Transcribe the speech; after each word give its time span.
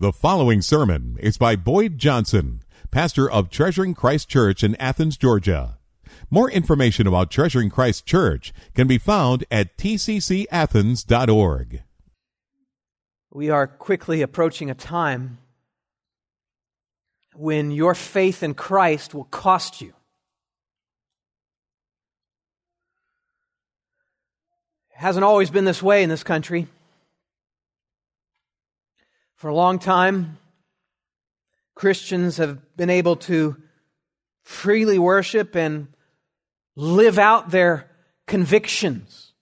The 0.00 0.12
following 0.12 0.62
sermon 0.62 1.16
is 1.18 1.38
by 1.38 1.56
Boyd 1.56 1.98
Johnson, 1.98 2.62
pastor 2.92 3.28
of 3.28 3.50
Treasuring 3.50 3.94
Christ 3.94 4.28
Church 4.28 4.62
in 4.62 4.76
Athens, 4.76 5.16
Georgia. 5.16 5.78
More 6.30 6.48
information 6.48 7.08
about 7.08 7.32
Treasuring 7.32 7.68
Christ 7.68 8.06
Church 8.06 8.52
can 8.76 8.86
be 8.86 8.98
found 8.98 9.44
at 9.50 9.76
tccathens.org. 9.76 11.82
We 13.32 13.50
are 13.50 13.66
quickly 13.66 14.22
approaching 14.22 14.70
a 14.70 14.74
time 14.74 15.38
when 17.34 17.72
your 17.72 17.96
faith 17.96 18.44
in 18.44 18.54
Christ 18.54 19.14
will 19.14 19.24
cost 19.24 19.80
you. 19.80 19.94
It 24.92 24.98
hasn't 24.98 25.24
always 25.24 25.50
been 25.50 25.64
this 25.64 25.82
way 25.82 26.04
in 26.04 26.08
this 26.08 26.22
country. 26.22 26.68
For 29.38 29.46
a 29.46 29.54
long 29.54 29.78
time, 29.78 30.36
Christians 31.76 32.38
have 32.38 32.76
been 32.76 32.90
able 32.90 33.14
to 33.16 33.56
freely 34.42 34.98
worship 34.98 35.54
and 35.54 35.86
live 36.74 37.20
out 37.20 37.50
their 37.50 37.88
convictions. 38.26 39.32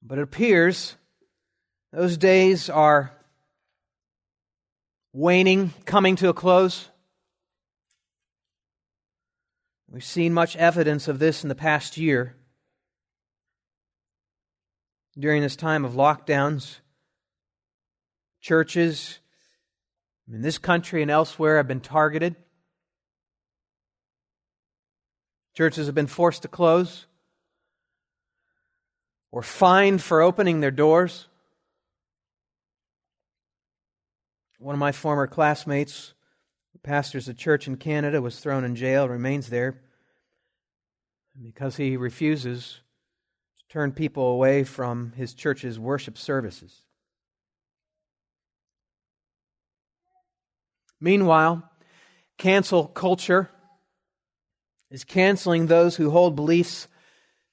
But 0.00 0.18
it 0.18 0.22
appears 0.22 0.94
those 1.92 2.16
days 2.16 2.70
are 2.70 3.12
waning, 5.12 5.72
coming 5.86 6.14
to 6.16 6.28
a 6.28 6.34
close. 6.34 6.88
We've 9.88 10.04
seen 10.04 10.32
much 10.32 10.54
evidence 10.54 11.08
of 11.08 11.18
this 11.18 11.42
in 11.42 11.48
the 11.48 11.56
past 11.56 11.96
year 11.96 12.36
during 15.20 15.42
this 15.42 15.56
time 15.56 15.84
of 15.84 15.92
lockdowns. 15.92 16.78
Churches 18.40 19.18
in 20.32 20.42
this 20.42 20.58
country 20.58 21.02
and 21.02 21.10
elsewhere 21.10 21.58
have 21.58 21.68
been 21.68 21.80
targeted. 21.80 22.36
Churches 25.54 25.86
have 25.86 25.94
been 25.94 26.06
forced 26.06 26.42
to 26.42 26.48
close 26.48 27.06
or 29.32 29.42
fined 29.42 30.02
for 30.02 30.22
opening 30.22 30.60
their 30.60 30.70
doors. 30.70 31.26
One 34.58 34.74
of 34.74 34.78
my 34.78 34.92
former 34.92 35.26
classmates, 35.26 36.14
pastors 36.82 37.28
of 37.28 37.34
a 37.34 37.38
church 37.38 37.66
in 37.66 37.76
Canada, 37.76 38.22
was 38.22 38.40
thrown 38.40 38.64
in 38.64 38.76
jail, 38.76 39.08
remains 39.08 39.48
there 39.48 39.80
because 41.42 41.76
he 41.76 41.96
refuses 41.96 42.80
turn 43.70 43.92
people 43.92 44.32
away 44.32 44.64
from 44.64 45.12
his 45.12 45.32
church's 45.32 45.78
worship 45.78 46.18
services. 46.18 46.82
Meanwhile, 51.00 51.62
cancel 52.36 52.86
culture 52.86 53.48
is 54.90 55.04
canceling 55.04 55.66
those 55.66 55.94
who 55.94 56.10
hold 56.10 56.34
beliefs 56.34 56.88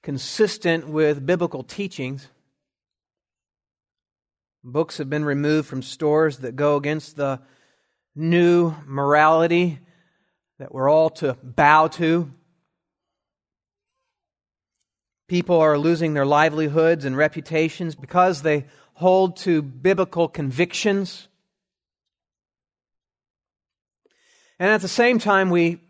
consistent 0.02 0.88
with 0.88 1.24
biblical 1.24 1.62
teachings. 1.62 2.28
Books 4.64 4.98
have 4.98 5.08
been 5.08 5.24
removed 5.24 5.68
from 5.68 5.82
stores 5.82 6.38
that 6.38 6.56
go 6.56 6.76
against 6.76 7.16
the 7.16 7.40
new 8.16 8.74
morality 8.86 9.78
that 10.58 10.74
we're 10.74 10.90
all 10.90 11.10
to 11.10 11.34
bow 11.44 11.86
to. 11.86 12.32
People 15.28 15.60
are 15.60 15.78
losing 15.78 16.14
their 16.14 16.24
livelihoods 16.24 17.04
and 17.04 17.16
reputations 17.16 17.94
because 17.94 18.40
they 18.40 18.64
hold 18.94 19.36
to 19.36 19.60
biblical 19.60 20.26
convictions. 20.26 21.28
And 24.58 24.70
at 24.70 24.80
the 24.80 24.88
same 24.88 25.18
time, 25.18 25.50
we 25.50 25.80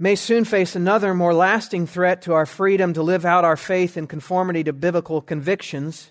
may 0.00 0.16
soon 0.16 0.44
face 0.44 0.74
another 0.74 1.14
more 1.14 1.32
lasting 1.32 1.86
threat 1.86 2.22
to 2.22 2.32
our 2.34 2.44
freedom 2.44 2.92
to 2.94 3.02
live 3.02 3.24
out 3.24 3.44
our 3.44 3.56
faith 3.56 3.96
in 3.96 4.08
conformity 4.08 4.64
to 4.64 4.72
biblical 4.72 5.22
convictions. 5.22 6.10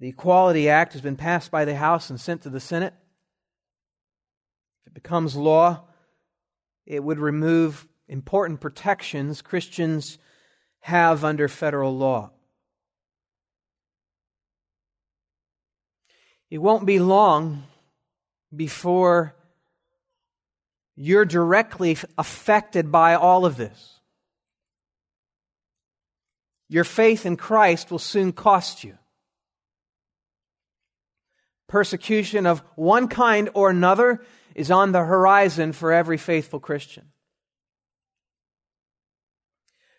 The 0.00 0.08
Equality 0.08 0.68
Act 0.70 0.94
has 0.94 1.02
been 1.02 1.16
passed 1.16 1.50
by 1.50 1.66
the 1.66 1.76
House 1.76 2.08
and 2.10 2.18
sent 2.18 2.42
to 2.42 2.50
the 2.50 2.58
Senate. 2.58 2.94
If 4.80 4.88
it 4.88 4.94
becomes 4.94 5.36
law, 5.36 5.84
it 6.86 7.04
would 7.04 7.18
remove 7.18 7.86
important 8.08 8.60
protections 8.60 9.42
Christians 9.42 10.18
have 10.82 11.24
under 11.24 11.48
federal 11.48 11.96
law. 11.96 12.30
It 16.50 16.58
won't 16.58 16.84
be 16.84 16.98
long 16.98 17.64
before 18.54 19.34
you're 20.96 21.24
directly 21.24 21.96
affected 22.18 22.92
by 22.92 23.14
all 23.14 23.46
of 23.46 23.56
this. 23.56 24.00
Your 26.68 26.84
faith 26.84 27.24
in 27.24 27.36
Christ 27.36 27.90
will 27.90 27.98
soon 27.98 28.32
cost 28.32 28.84
you. 28.84 28.98
Persecution 31.68 32.44
of 32.44 32.62
one 32.74 33.08
kind 33.08 33.48
or 33.54 33.70
another 33.70 34.22
is 34.54 34.70
on 34.70 34.92
the 34.92 35.04
horizon 35.04 35.72
for 35.72 35.92
every 35.92 36.18
faithful 36.18 36.60
Christian. 36.60 37.11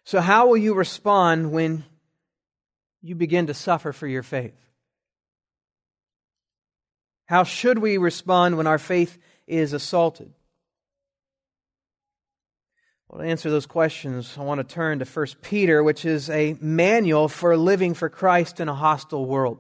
So, 0.06 0.20
how 0.20 0.48
will 0.48 0.58
you 0.58 0.74
respond 0.74 1.52
when 1.52 1.86
you 3.02 3.16
begin 3.16 3.48
to 3.48 3.54
suffer 3.54 3.94
for 3.94 4.08
your 4.08 4.24
faith? 4.24 4.56
How 7.26 7.44
should 7.44 7.80
we 7.80 7.98
respond 7.98 8.58
when 8.58 8.68
our 8.68 8.78
faith 8.78 9.18
is 9.48 9.74
assaulted? 9.74 10.34
Well, 13.08 13.22
to 13.22 13.28
answer 13.28 13.50
those 13.50 13.66
questions, 13.66 14.36
I 14.38 14.42
want 14.42 14.58
to 14.60 14.64
turn 14.74 15.00
to 15.00 15.06
1 15.06 15.28
Peter, 15.42 15.84
which 15.84 16.04
is 16.04 16.30
a 16.30 16.58
manual 16.60 17.28
for 17.30 17.56
living 17.56 17.94
for 17.94 18.10
Christ 18.10 18.60
in 18.60 18.68
a 18.68 18.74
hostile 18.74 19.26
world. 19.26 19.60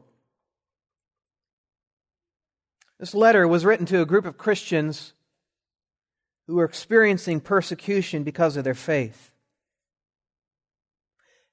This 2.99 3.13
letter 3.13 3.47
was 3.47 3.65
written 3.65 3.85
to 3.87 4.01
a 4.01 4.05
group 4.05 4.25
of 4.25 4.37
Christians 4.37 5.13
who 6.47 6.55
were 6.55 6.65
experiencing 6.65 7.41
persecution 7.41 8.23
because 8.23 8.57
of 8.57 8.63
their 8.63 8.73
faith. 8.73 9.32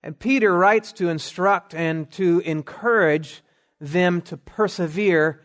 And 0.03 0.19
Peter 0.19 0.55
writes 0.55 0.93
to 0.95 1.09
instruct 1.09 1.75
and 1.75 2.11
to 2.13 2.41
encourage 2.41 3.43
them 3.81 4.23
to 4.23 4.37
persevere 4.37 5.45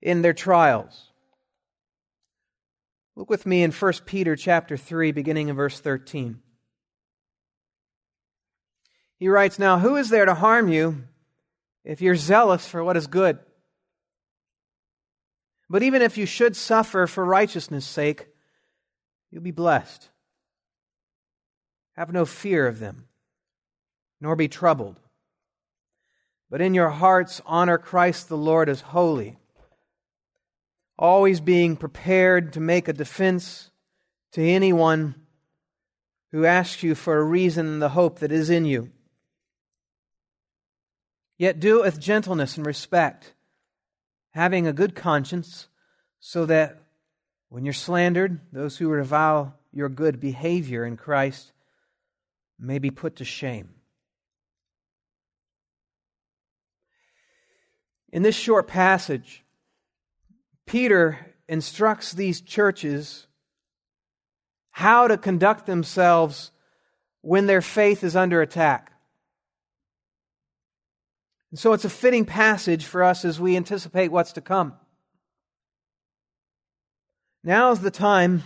in 0.00 0.22
their 0.22 0.32
trials. 0.32 1.12
Look 3.16 3.28
with 3.28 3.46
me 3.46 3.64
in 3.64 3.72
1 3.72 3.92
Peter 4.06 4.36
chapter 4.36 4.76
3 4.76 5.10
beginning 5.10 5.48
in 5.48 5.56
verse 5.56 5.80
13. 5.80 6.40
He 9.16 9.28
writes, 9.28 9.58
"Now 9.58 9.80
who 9.80 9.96
is 9.96 10.08
there 10.08 10.24
to 10.24 10.34
harm 10.34 10.68
you 10.68 11.08
if 11.82 12.00
you're 12.00 12.14
zealous 12.14 12.68
for 12.68 12.84
what 12.84 12.96
is 12.96 13.08
good? 13.08 13.40
But 15.68 15.82
even 15.82 16.00
if 16.00 16.16
you 16.16 16.26
should 16.26 16.54
suffer 16.54 17.08
for 17.08 17.24
righteousness' 17.24 17.84
sake, 17.84 18.28
you'll 19.30 19.42
be 19.42 19.50
blessed. 19.50 20.10
Have 21.96 22.12
no 22.12 22.24
fear 22.24 22.68
of 22.68 22.78
them." 22.78 23.07
Nor 24.20 24.36
be 24.36 24.48
troubled. 24.48 25.00
But 26.50 26.60
in 26.60 26.74
your 26.74 26.90
hearts, 26.90 27.40
honor 27.44 27.78
Christ 27.78 28.28
the 28.28 28.36
Lord 28.36 28.68
as 28.68 28.80
holy, 28.80 29.36
always 30.98 31.40
being 31.40 31.76
prepared 31.76 32.54
to 32.54 32.60
make 32.60 32.88
a 32.88 32.92
defense 32.92 33.70
to 34.32 34.42
anyone 34.42 35.14
who 36.32 36.44
asks 36.44 36.82
you 36.82 36.94
for 36.94 37.18
a 37.18 37.24
reason 37.24 37.66
in 37.66 37.78
the 37.78 37.90
hope 37.90 38.18
that 38.18 38.32
is 38.32 38.50
in 38.50 38.64
you. 38.64 38.90
Yet 41.36 41.60
do 41.60 41.78
it 41.78 41.84
with 41.84 42.00
gentleness 42.00 42.56
and 42.56 42.66
respect, 42.66 43.34
having 44.32 44.66
a 44.66 44.72
good 44.72 44.94
conscience, 44.94 45.68
so 46.18 46.46
that 46.46 46.82
when 47.48 47.64
you're 47.64 47.72
slandered, 47.72 48.40
those 48.52 48.76
who 48.76 48.88
revile 48.88 49.54
your 49.72 49.88
good 49.88 50.18
behavior 50.18 50.84
in 50.84 50.96
Christ 50.96 51.52
may 52.58 52.78
be 52.78 52.90
put 52.90 53.16
to 53.16 53.24
shame. 53.24 53.70
In 58.12 58.22
this 58.22 58.36
short 58.36 58.68
passage, 58.68 59.44
Peter 60.66 61.34
instructs 61.48 62.12
these 62.12 62.40
churches 62.40 63.26
how 64.70 65.08
to 65.08 65.18
conduct 65.18 65.66
themselves 65.66 66.50
when 67.20 67.46
their 67.46 67.60
faith 67.60 68.04
is 68.04 68.16
under 68.16 68.40
attack. 68.40 68.92
And 71.50 71.58
so 71.58 71.72
it's 71.72 71.84
a 71.84 71.90
fitting 71.90 72.24
passage 72.24 72.84
for 72.84 73.02
us 73.02 73.24
as 73.24 73.40
we 73.40 73.56
anticipate 73.56 74.12
what's 74.12 74.32
to 74.32 74.40
come. 74.40 74.74
Now 77.42 77.70
is 77.70 77.80
the 77.80 77.90
time 77.90 78.42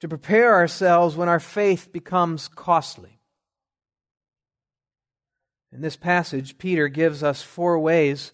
to 0.00 0.08
prepare 0.08 0.54
ourselves 0.54 1.16
when 1.16 1.28
our 1.28 1.40
faith 1.40 1.92
becomes 1.92 2.48
costly. 2.48 3.13
In 5.74 5.80
this 5.80 5.96
passage, 5.96 6.56
Peter 6.56 6.86
gives 6.86 7.24
us 7.24 7.42
four 7.42 7.80
ways 7.80 8.32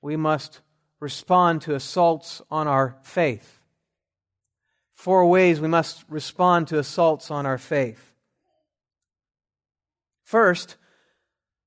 we 0.00 0.16
must 0.16 0.62
respond 0.98 1.60
to 1.62 1.74
assaults 1.74 2.40
on 2.50 2.66
our 2.66 2.96
faith. 3.02 3.60
Four 4.94 5.26
ways 5.26 5.60
we 5.60 5.68
must 5.68 6.04
respond 6.08 6.68
to 6.68 6.78
assaults 6.78 7.30
on 7.30 7.44
our 7.44 7.58
faith. 7.58 8.14
First, 10.24 10.76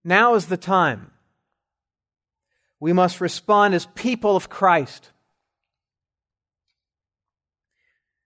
now 0.04 0.34
is 0.34 0.48
the 0.48 0.58
time. 0.58 1.12
We 2.80 2.92
must 2.92 3.22
respond 3.22 3.76
as 3.76 3.86
people 3.94 4.36
of 4.36 4.50
Christ. 4.50 5.12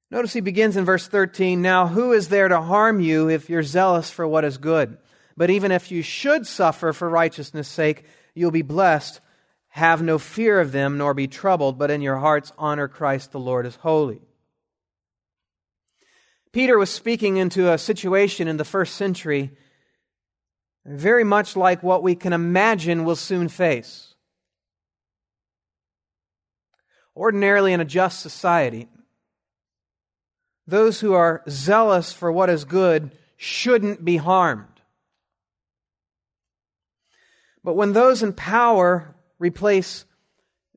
Notice 0.10 0.32
he 0.32 0.40
begins 0.40 0.78
in 0.78 0.86
verse 0.86 1.06
13 1.06 1.62
Now, 1.62 1.88
who 1.88 2.14
is 2.14 2.30
there 2.30 2.48
to 2.48 2.62
harm 2.62 3.02
you 3.02 3.30
if 3.30 3.50
you're 3.50 3.62
zealous 3.62 4.10
for 4.10 4.26
what 4.26 4.46
is 4.46 4.58
good? 4.58 4.98
But 5.38 5.52
even 5.52 5.72
if 5.72 5.92
you 5.92 6.02
should 6.02 6.48
suffer 6.48 6.92
for 6.92 7.08
righteousness' 7.08 7.68
sake, 7.68 8.04
you'll 8.34 8.52
be 8.52 8.64
blessed. 8.64 9.22
Have 9.70 10.02
no 10.02 10.18
fear 10.18 10.60
of 10.60 10.72
them, 10.72 10.98
nor 10.98 11.14
be 11.14 11.28
troubled, 11.28 11.78
but 11.78 11.92
in 11.92 12.02
your 12.02 12.18
hearts 12.18 12.52
honor 12.58 12.88
Christ 12.88 13.32
the 13.32 13.40
Lord 13.40 13.68
as 13.68 13.76
holy. 13.76 14.22
Peter 16.52 16.80
was 16.80 16.90
speaking 16.90 17.38
into 17.38 17.72
a 17.72 17.78
situation 17.78 18.48
in 18.48 18.58
the 18.58 18.66
first 18.66 18.96
century 18.96 19.52
very 20.88 21.26
much 21.26 21.56
like 21.56 21.84
what 21.84 22.02
we 22.02 22.16
can 22.16 22.34
imagine 22.34 23.04
we'll 23.04 23.18
soon 23.18 23.50
face. 23.50 24.16
Ordinarily, 27.16 27.74
in 27.74 27.82
a 27.82 27.86
just 27.86 28.22
society, 28.22 28.88
those 30.66 31.02
who 31.02 31.14
are 31.14 31.44
zealous 31.50 32.14
for 32.14 32.32
what 32.32 32.50
is 32.50 32.64
good 32.64 33.12
shouldn't 33.36 34.06
be 34.06 34.18
harmed. 34.18 34.77
But 37.68 37.76
when 37.76 37.92
those 37.92 38.24
in 38.24 38.32
power 38.32 39.14
replace 39.40 40.06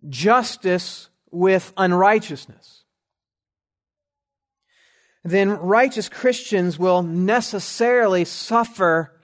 justice 0.08 1.08
with 1.30 1.72
unrighteousness, 1.76 2.82
then 5.22 5.50
righteous 5.50 6.08
Christians 6.08 6.80
will 6.80 7.04
necessarily 7.04 8.24
suffer 8.24 9.20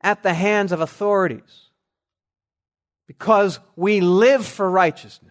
at 0.00 0.24
the 0.24 0.34
hands 0.34 0.72
of 0.72 0.80
authorities 0.80 1.68
because 3.06 3.60
we 3.76 4.00
live 4.00 4.44
for 4.44 4.68
righteousness. 4.68 5.30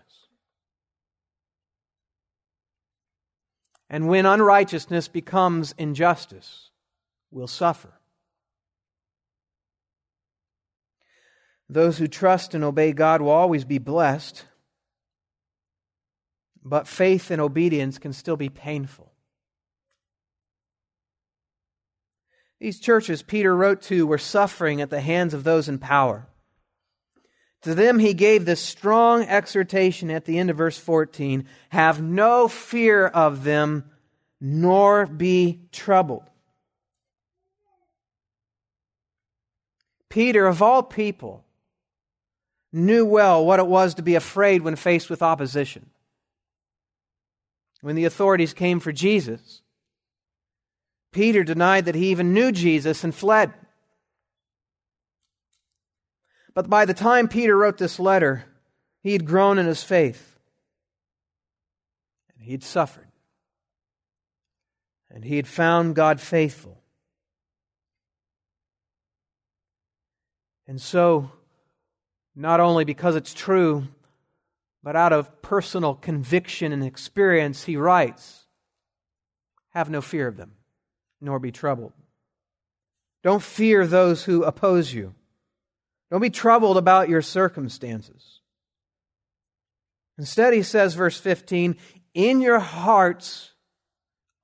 And 3.89 4.07
when 4.07 4.25
unrighteousness 4.25 5.09
becomes 5.09 5.73
injustice, 5.77 6.69
we'll 7.31 7.47
suffer. 7.47 7.98
Those 11.69 11.99
who 11.99 12.07
trust 12.07 12.55
and 12.55 12.63
obey 12.63 12.93
God 12.93 13.21
will 13.21 13.29
always 13.29 13.63
be 13.63 13.77
blessed, 13.77 14.43
but 16.63 16.87
faith 16.87 17.29
and 17.29 17.39
obedience 17.39 17.99
can 17.99 18.11
still 18.11 18.35
be 18.35 18.49
painful. 18.49 19.11
These 22.59 22.79
churches 22.79 23.21
Peter 23.21 23.55
wrote 23.55 23.83
to 23.83 24.07
were 24.07 24.17
suffering 24.17 24.81
at 24.81 24.89
the 24.89 24.99
hands 24.99 25.33
of 25.33 25.43
those 25.43 25.69
in 25.69 25.77
power. 25.77 26.27
To 27.63 27.75
them, 27.75 27.99
he 27.99 28.13
gave 28.13 28.45
this 28.45 28.61
strong 28.61 29.23
exhortation 29.23 30.09
at 30.09 30.25
the 30.25 30.39
end 30.39 30.49
of 30.49 30.57
verse 30.57 30.77
14 30.77 31.45
Have 31.69 32.01
no 32.01 32.47
fear 32.47 33.05
of 33.05 33.43
them, 33.43 33.91
nor 34.41 35.05
be 35.05 35.61
troubled. 35.71 36.23
Peter, 40.09 40.47
of 40.47 40.61
all 40.61 40.81
people, 40.81 41.45
knew 42.71 43.05
well 43.05 43.45
what 43.45 43.59
it 43.59 43.67
was 43.67 43.95
to 43.95 44.01
be 44.01 44.15
afraid 44.15 44.61
when 44.61 44.75
faced 44.75 45.09
with 45.09 45.21
opposition. 45.21 45.89
When 47.81 47.95
the 47.95 48.05
authorities 48.05 48.53
came 48.53 48.79
for 48.79 48.91
Jesus, 48.91 49.61
Peter 51.11 51.43
denied 51.43 51.85
that 51.85 51.95
he 51.95 52.11
even 52.11 52.33
knew 52.33 52.51
Jesus 52.51 53.03
and 53.03 53.15
fled. 53.15 53.53
But 56.53 56.69
by 56.69 56.85
the 56.85 56.93
time 56.93 57.27
Peter 57.27 57.55
wrote 57.55 57.77
this 57.77 57.99
letter, 57.99 58.45
he 59.01 59.13
had 59.13 59.25
grown 59.25 59.57
in 59.57 59.65
his 59.65 59.81
faith. 59.81 60.37
And 62.33 62.43
he 62.43 62.51
had 62.51 62.63
suffered. 62.63 63.07
And 65.09 65.23
he 65.23 65.37
had 65.37 65.47
found 65.47 65.95
God 65.95 66.19
faithful. 66.19 66.81
And 70.67 70.79
so, 70.79 71.31
not 72.39 72.61
only 72.61 72.85
because 72.85 73.17
it's 73.17 73.33
true, 73.33 73.85
but 74.81 74.95
out 74.95 75.11
of 75.11 75.41
personal 75.41 75.93
conviction 75.93 76.71
and 76.71 76.85
experience, 76.85 77.65
he 77.65 77.75
writes 77.75 78.45
Have 79.71 79.89
no 79.89 80.01
fear 80.01 80.27
of 80.27 80.37
them 80.37 80.53
nor 81.19 81.37
be 81.37 81.51
troubled. 81.51 81.91
Don't 83.23 83.43
fear 83.43 83.85
those 83.85 84.23
who 84.23 84.43
oppose 84.43 84.93
you. 84.93 85.13
Don't 86.09 86.21
be 86.21 86.29
troubled 86.29 86.77
about 86.77 87.09
your 87.09 87.21
circumstances. 87.21 88.39
Instead, 90.17 90.53
he 90.53 90.63
says, 90.63 90.93
verse 90.93 91.19
15, 91.19 91.75
in 92.13 92.39
your 92.39 92.59
hearts, 92.59 93.51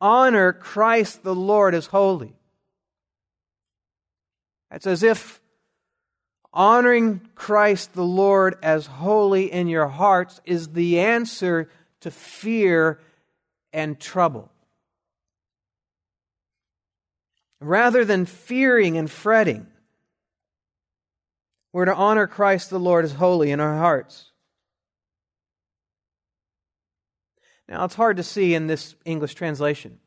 honor 0.01 0.51
Christ 0.51 1.23
the 1.23 1.33
Lord 1.33 1.73
as 1.73 1.85
holy. 1.85 2.35
It's 4.69 4.85
as 4.85 5.01
if 5.01 5.39
honoring 6.55 7.21
Christ 7.35 7.93
the 7.93 8.03
Lord 8.03 8.57
as 8.63 8.87
holy 8.87 9.51
in 9.51 9.67
your 9.67 9.87
hearts 9.87 10.41
is 10.45 10.69
the 10.69 11.01
answer 11.01 11.69
to 12.01 12.09
fear 12.09 12.99
and 13.73 13.99
trouble. 13.99 14.51
rather 17.65 18.05
than 18.05 18.25
fearing 18.25 18.97
and 18.97 19.09
fretting. 19.09 19.65
We're 21.73 21.85
to 21.85 21.95
honor 21.95 22.27
Christ 22.27 22.69
the 22.69 22.79
Lord 22.79 23.05
as 23.05 23.13
holy 23.13 23.51
in 23.51 23.59
our 23.59 23.77
hearts. 23.77 24.31
Now, 27.67 27.83
it's 27.85 27.95
hard 27.95 28.17
to 28.17 28.23
see 28.23 28.53
in 28.53 28.67
this 28.67 28.95
English 29.03 29.33
translation. 29.33 29.99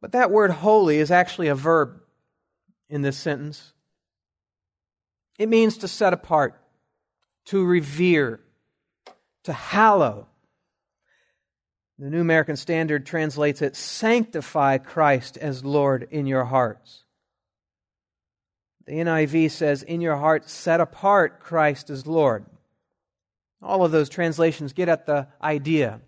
But 0.00 0.12
that 0.12 0.30
word 0.30 0.50
holy 0.50 0.96
is 0.96 1.10
actually 1.10 1.48
a 1.48 1.54
verb 1.54 2.00
in 2.88 3.02
this 3.02 3.18
sentence. 3.18 3.74
It 5.40 5.48
means 5.48 5.78
to 5.78 5.88
set 5.88 6.12
apart, 6.12 6.54
to 7.46 7.64
revere, 7.64 8.40
to 9.44 9.54
hallow, 9.54 10.26
the 11.98 12.10
New 12.10 12.20
American 12.20 12.56
Standard 12.56 13.06
translates 13.06 13.62
it 13.62 13.74
sanctify 13.74 14.76
Christ 14.76 15.38
as 15.38 15.64
Lord 15.64 16.06
in 16.10 16.26
your 16.26 16.44
hearts. 16.44 17.04
The 18.84 18.92
NIV 18.92 19.50
says, 19.50 19.82
in 19.82 20.02
your 20.02 20.16
hearts, 20.16 20.52
set 20.52 20.78
apart 20.78 21.40
Christ 21.40 21.88
as 21.88 22.06
Lord. 22.06 22.44
All 23.62 23.82
of 23.82 23.92
those 23.92 24.10
translations 24.10 24.74
get 24.74 24.90
at 24.90 25.06
the 25.06 25.26
idea. 25.42 26.02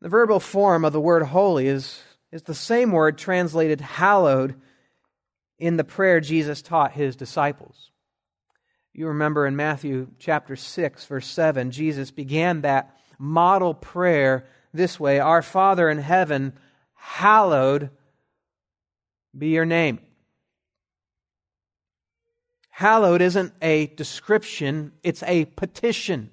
The 0.00 0.08
verbal 0.08 0.40
form 0.40 0.84
of 0.84 0.92
the 0.92 1.00
word 1.00 1.22
holy 1.22 1.68
is, 1.68 2.02
is 2.32 2.42
the 2.42 2.56
same 2.56 2.90
word 2.90 3.18
translated 3.18 3.80
hallowed 3.80 4.60
in 5.64 5.78
the 5.78 5.84
prayer 5.84 6.20
Jesus 6.20 6.60
taught 6.60 6.92
his 6.92 7.16
disciples. 7.16 7.90
You 8.92 9.08
remember 9.08 9.46
in 9.46 9.56
Matthew 9.56 10.08
chapter 10.18 10.56
6, 10.56 11.06
verse 11.06 11.26
7, 11.26 11.70
Jesus 11.70 12.10
began 12.10 12.60
that 12.60 12.94
model 13.18 13.72
prayer 13.72 14.46
this 14.74 15.00
way 15.00 15.20
Our 15.20 15.40
Father 15.40 15.88
in 15.88 15.96
heaven, 15.96 16.52
hallowed 16.92 17.88
be 19.36 19.48
your 19.48 19.64
name. 19.64 20.00
Hallowed 22.68 23.22
isn't 23.22 23.54
a 23.62 23.86
description, 23.86 24.92
it's 25.02 25.22
a 25.22 25.46
petition. 25.46 26.30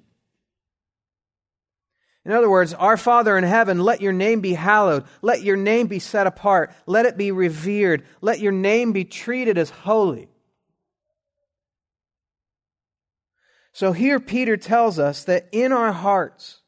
In 2.24 2.32
other 2.32 2.48
words, 2.48 2.72
Our 2.74 2.96
Father 2.96 3.36
in 3.36 3.44
heaven, 3.44 3.80
let 3.80 4.00
your 4.00 4.12
name 4.12 4.40
be 4.40 4.52
hallowed. 4.52 5.04
Let 5.22 5.42
your 5.42 5.56
name 5.56 5.88
be 5.88 5.98
set 5.98 6.26
apart. 6.26 6.72
Let 6.86 7.06
it 7.06 7.16
be 7.16 7.32
revered. 7.32 8.04
Let 8.20 8.38
your 8.38 8.52
name 8.52 8.92
be 8.92 9.04
treated 9.04 9.58
as 9.58 9.70
holy. 9.70 10.28
So 13.72 13.92
here 13.92 14.20
Peter 14.20 14.56
tells 14.56 14.98
us 14.98 15.24
that 15.24 15.48
in 15.50 15.72
our 15.72 15.92
hearts, 15.92 16.60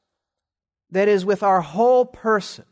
that 0.90 1.06
is, 1.08 1.24
with 1.24 1.42
our 1.42 1.60
whole 1.60 2.04
person, 2.04 2.64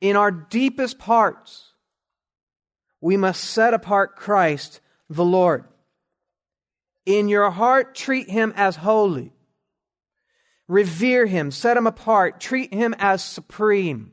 in 0.00 0.16
our 0.16 0.30
deepest 0.30 0.98
parts, 0.98 1.72
we 3.00 3.16
must 3.16 3.42
set 3.42 3.72
apart 3.72 4.16
Christ 4.16 4.80
the 5.08 5.24
Lord. 5.24 5.64
In 7.06 7.28
your 7.28 7.50
heart, 7.50 7.94
treat 7.94 8.28
him 8.28 8.52
as 8.56 8.76
holy. 8.76 9.32
Revere 10.70 11.26
him, 11.26 11.50
set 11.50 11.76
him 11.76 11.88
apart, 11.88 12.38
treat 12.38 12.72
him 12.72 12.94
as 13.00 13.24
supreme. 13.24 14.12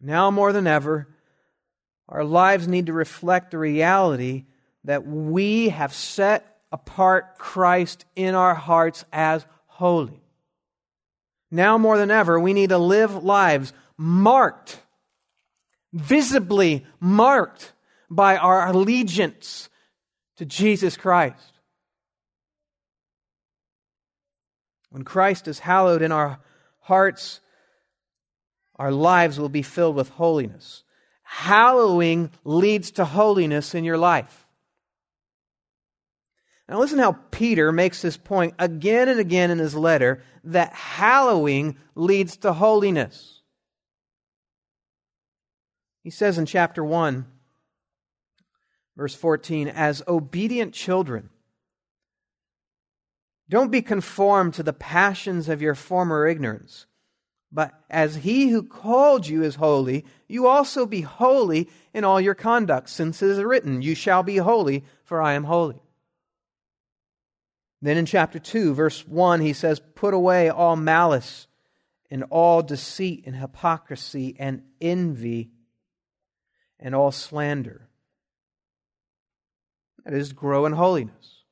Now 0.00 0.32
more 0.32 0.52
than 0.52 0.66
ever, 0.66 1.06
Our 2.08 2.24
lives 2.24 2.68
need 2.68 2.86
to 2.86 2.92
reflect 2.92 3.50
the 3.50 3.58
reality 3.58 4.44
that 4.84 5.06
we 5.06 5.70
have 5.70 5.94
set 5.94 6.58
apart 6.70 7.38
Christ 7.38 8.04
in 8.14 8.34
our 8.34 8.54
hearts 8.54 9.04
as 9.12 9.46
holy. 9.66 10.20
Now 11.50 11.78
more 11.78 11.96
than 11.96 12.10
ever, 12.10 12.38
we 12.38 12.52
need 12.52 12.70
to 12.70 12.78
live 12.78 13.24
lives 13.24 13.72
marked, 13.96 14.80
visibly 15.92 16.84
marked 17.00 17.72
by 18.10 18.36
our 18.36 18.68
allegiance 18.68 19.70
to 20.36 20.44
Jesus 20.44 20.96
Christ. 20.96 21.53
When 24.94 25.02
Christ 25.02 25.48
is 25.48 25.58
hallowed 25.58 26.02
in 26.02 26.12
our 26.12 26.38
hearts, 26.78 27.40
our 28.76 28.92
lives 28.92 29.40
will 29.40 29.48
be 29.48 29.60
filled 29.60 29.96
with 29.96 30.08
holiness. 30.10 30.84
Hallowing 31.24 32.30
leads 32.44 32.92
to 32.92 33.04
holiness 33.04 33.74
in 33.74 33.82
your 33.82 33.98
life. 33.98 34.46
Now, 36.68 36.78
listen 36.78 37.00
how 37.00 37.18
Peter 37.32 37.72
makes 37.72 38.02
this 38.02 38.16
point 38.16 38.54
again 38.56 39.08
and 39.08 39.18
again 39.18 39.50
in 39.50 39.58
his 39.58 39.74
letter 39.74 40.22
that 40.44 40.72
hallowing 40.72 41.76
leads 41.96 42.36
to 42.36 42.52
holiness. 42.52 43.42
He 46.04 46.10
says 46.10 46.38
in 46.38 46.46
chapter 46.46 46.84
1, 46.84 47.26
verse 48.96 49.16
14, 49.16 49.66
as 49.66 50.04
obedient 50.06 50.72
children, 50.72 51.30
don't 53.48 53.70
be 53.70 53.82
conformed 53.82 54.54
to 54.54 54.62
the 54.62 54.72
passions 54.72 55.48
of 55.48 55.60
your 55.60 55.74
former 55.74 56.26
ignorance. 56.26 56.86
But 57.52 57.72
as 57.88 58.16
he 58.16 58.48
who 58.48 58.64
called 58.64 59.28
you 59.28 59.44
is 59.44 59.54
holy, 59.56 60.04
you 60.26 60.48
also 60.48 60.86
be 60.86 61.02
holy 61.02 61.68
in 61.92 62.02
all 62.02 62.20
your 62.20 62.34
conduct, 62.34 62.88
since 62.88 63.22
it 63.22 63.30
is 63.30 63.42
written, 63.42 63.80
You 63.80 63.94
shall 63.94 64.24
be 64.24 64.38
holy, 64.38 64.84
for 65.04 65.22
I 65.22 65.34
am 65.34 65.44
holy. 65.44 65.80
Then 67.80 67.96
in 67.96 68.06
chapter 68.06 68.38
2, 68.38 68.74
verse 68.74 69.06
1, 69.06 69.40
he 69.40 69.52
says, 69.52 69.80
Put 69.94 70.14
away 70.14 70.48
all 70.48 70.74
malice 70.74 71.46
and 72.10 72.24
all 72.30 72.62
deceit 72.62 73.24
and 73.26 73.36
hypocrisy 73.36 74.34
and 74.38 74.62
envy 74.80 75.50
and 76.80 76.94
all 76.94 77.12
slander. 77.12 77.88
That 80.04 80.14
is, 80.14 80.32
grow 80.32 80.66
in 80.66 80.72
holiness. 80.72 81.43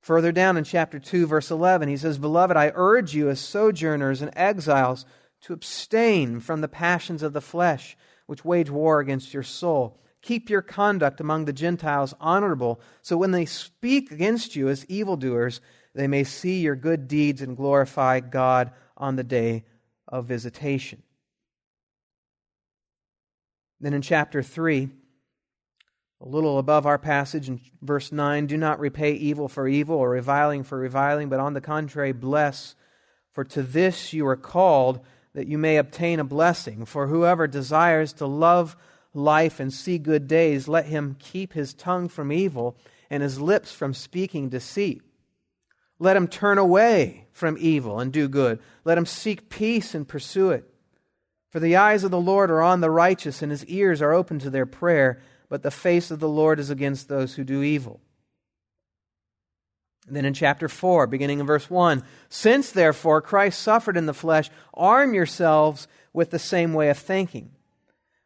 Further 0.00 0.32
down 0.32 0.56
in 0.56 0.64
chapter 0.64 0.98
2, 0.98 1.26
verse 1.26 1.50
11, 1.50 1.88
he 1.88 1.96
says, 1.96 2.18
Beloved, 2.18 2.56
I 2.56 2.72
urge 2.74 3.14
you 3.14 3.28
as 3.28 3.38
sojourners 3.38 4.22
and 4.22 4.30
exiles 4.34 5.04
to 5.42 5.52
abstain 5.52 6.40
from 6.40 6.60
the 6.62 6.68
passions 6.68 7.22
of 7.22 7.32
the 7.32 7.40
flesh, 7.40 7.96
which 8.26 8.44
wage 8.44 8.70
war 8.70 9.00
against 9.00 9.34
your 9.34 9.42
soul. 9.42 9.98
Keep 10.22 10.50
your 10.50 10.62
conduct 10.62 11.20
among 11.20 11.44
the 11.44 11.52
Gentiles 11.52 12.14
honorable, 12.20 12.80
so 13.02 13.16
when 13.16 13.30
they 13.30 13.46
speak 13.46 14.10
against 14.10 14.56
you 14.56 14.68
as 14.68 14.86
evildoers, 14.86 15.60
they 15.94 16.06
may 16.06 16.24
see 16.24 16.60
your 16.60 16.76
good 16.76 17.08
deeds 17.08 17.42
and 17.42 17.56
glorify 17.56 18.20
God 18.20 18.70
on 18.96 19.16
the 19.16 19.24
day 19.24 19.64
of 20.08 20.26
visitation. 20.26 21.02
Then 23.80 23.94
in 23.94 24.02
chapter 24.02 24.42
3, 24.42 24.90
a 26.20 26.28
little 26.28 26.58
above 26.58 26.84
our 26.86 26.98
passage 26.98 27.48
in 27.48 27.60
verse 27.80 28.12
9, 28.12 28.46
do 28.46 28.56
not 28.56 28.78
repay 28.78 29.12
evil 29.12 29.48
for 29.48 29.66
evil 29.66 29.96
or 29.96 30.10
reviling 30.10 30.62
for 30.64 30.78
reviling, 30.78 31.28
but 31.28 31.40
on 31.40 31.54
the 31.54 31.60
contrary, 31.60 32.12
bless, 32.12 32.74
for 33.32 33.44
to 33.44 33.62
this 33.62 34.12
you 34.12 34.26
are 34.26 34.36
called, 34.36 35.00
that 35.32 35.46
you 35.46 35.56
may 35.56 35.76
obtain 35.76 36.20
a 36.20 36.24
blessing. 36.24 36.84
For 36.84 37.06
whoever 37.06 37.46
desires 37.46 38.12
to 38.14 38.26
love 38.26 38.76
life 39.14 39.60
and 39.60 39.72
see 39.72 39.98
good 39.98 40.28
days, 40.28 40.68
let 40.68 40.86
him 40.86 41.16
keep 41.18 41.52
his 41.54 41.72
tongue 41.72 42.08
from 42.08 42.32
evil 42.32 42.76
and 43.08 43.22
his 43.22 43.40
lips 43.40 43.72
from 43.72 43.94
speaking 43.94 44.48
deceit. 44.48 45.02
Let 45.98 46.16
him 46.16 46.28
turn 46.28 46.58
away 46.58 47.26
from 47.32 47.56
evil 47.58 47.98
and 47.98 48.12
do 48.12 48.28
good. 48.28 48.60
Let 48.84 48.98
him 48.98 49.06
seek 49.06 49.48
peace 49.48 49.94
and 49.94 50.06
pursue 50.06 50.50
it. 50.50 50.64
For 51.50 51.60
the 51.60 51.76
eyes 51.76 52.04
of 52.04 52.10
the 52.10 52.20
Lord 52.20 52.50
are 52.50 52.62
on 52.62 52.80
the 52.80 52.90
righteous, 52.90 53.42
and 53.42 53.50
his 53.50 53.64
ears 53.66 54.00
are 54.00 54.12
open 54.12 54.38
to 54.40 54.50
their 54.50 54.66
prayer, 54.66 55.20
but 55.50 55.62
the 55.62 55.70
face 55.70 56.10
of 56.10 56.20
the 56.20 56.28
Lord 56.28 56.58
is 56.58 56.70
against 56.70 57.08
those 57.08 57.34
who 57.34 57.44
do 57.44 57.62
evil. 57.62 58.00
And 60.06 60.16
then 60.16 60.24
in 60.24 60.32
chapter 60.32 60.68
4, 60.68 61.06
beginning 61.06 61.40
in 61.40 61.46
verse 61.46 61.68
1 61.68 62.02
Since 62.30 62.72
therefore 62.72 63.20
Christ 63.20 63.60
suffered 63.60 63.98
in 63.98 64.06
the 64.06 64.14
flesh, 64.14 64.48
arm 64.72 65.12
yourselves 65.12 65.86
with 66.14 66.30
the 66.30 66.38
same 66.38 66.72
way 66.72 66.88
of 66.88 66.96
thinking. 66.96 67.50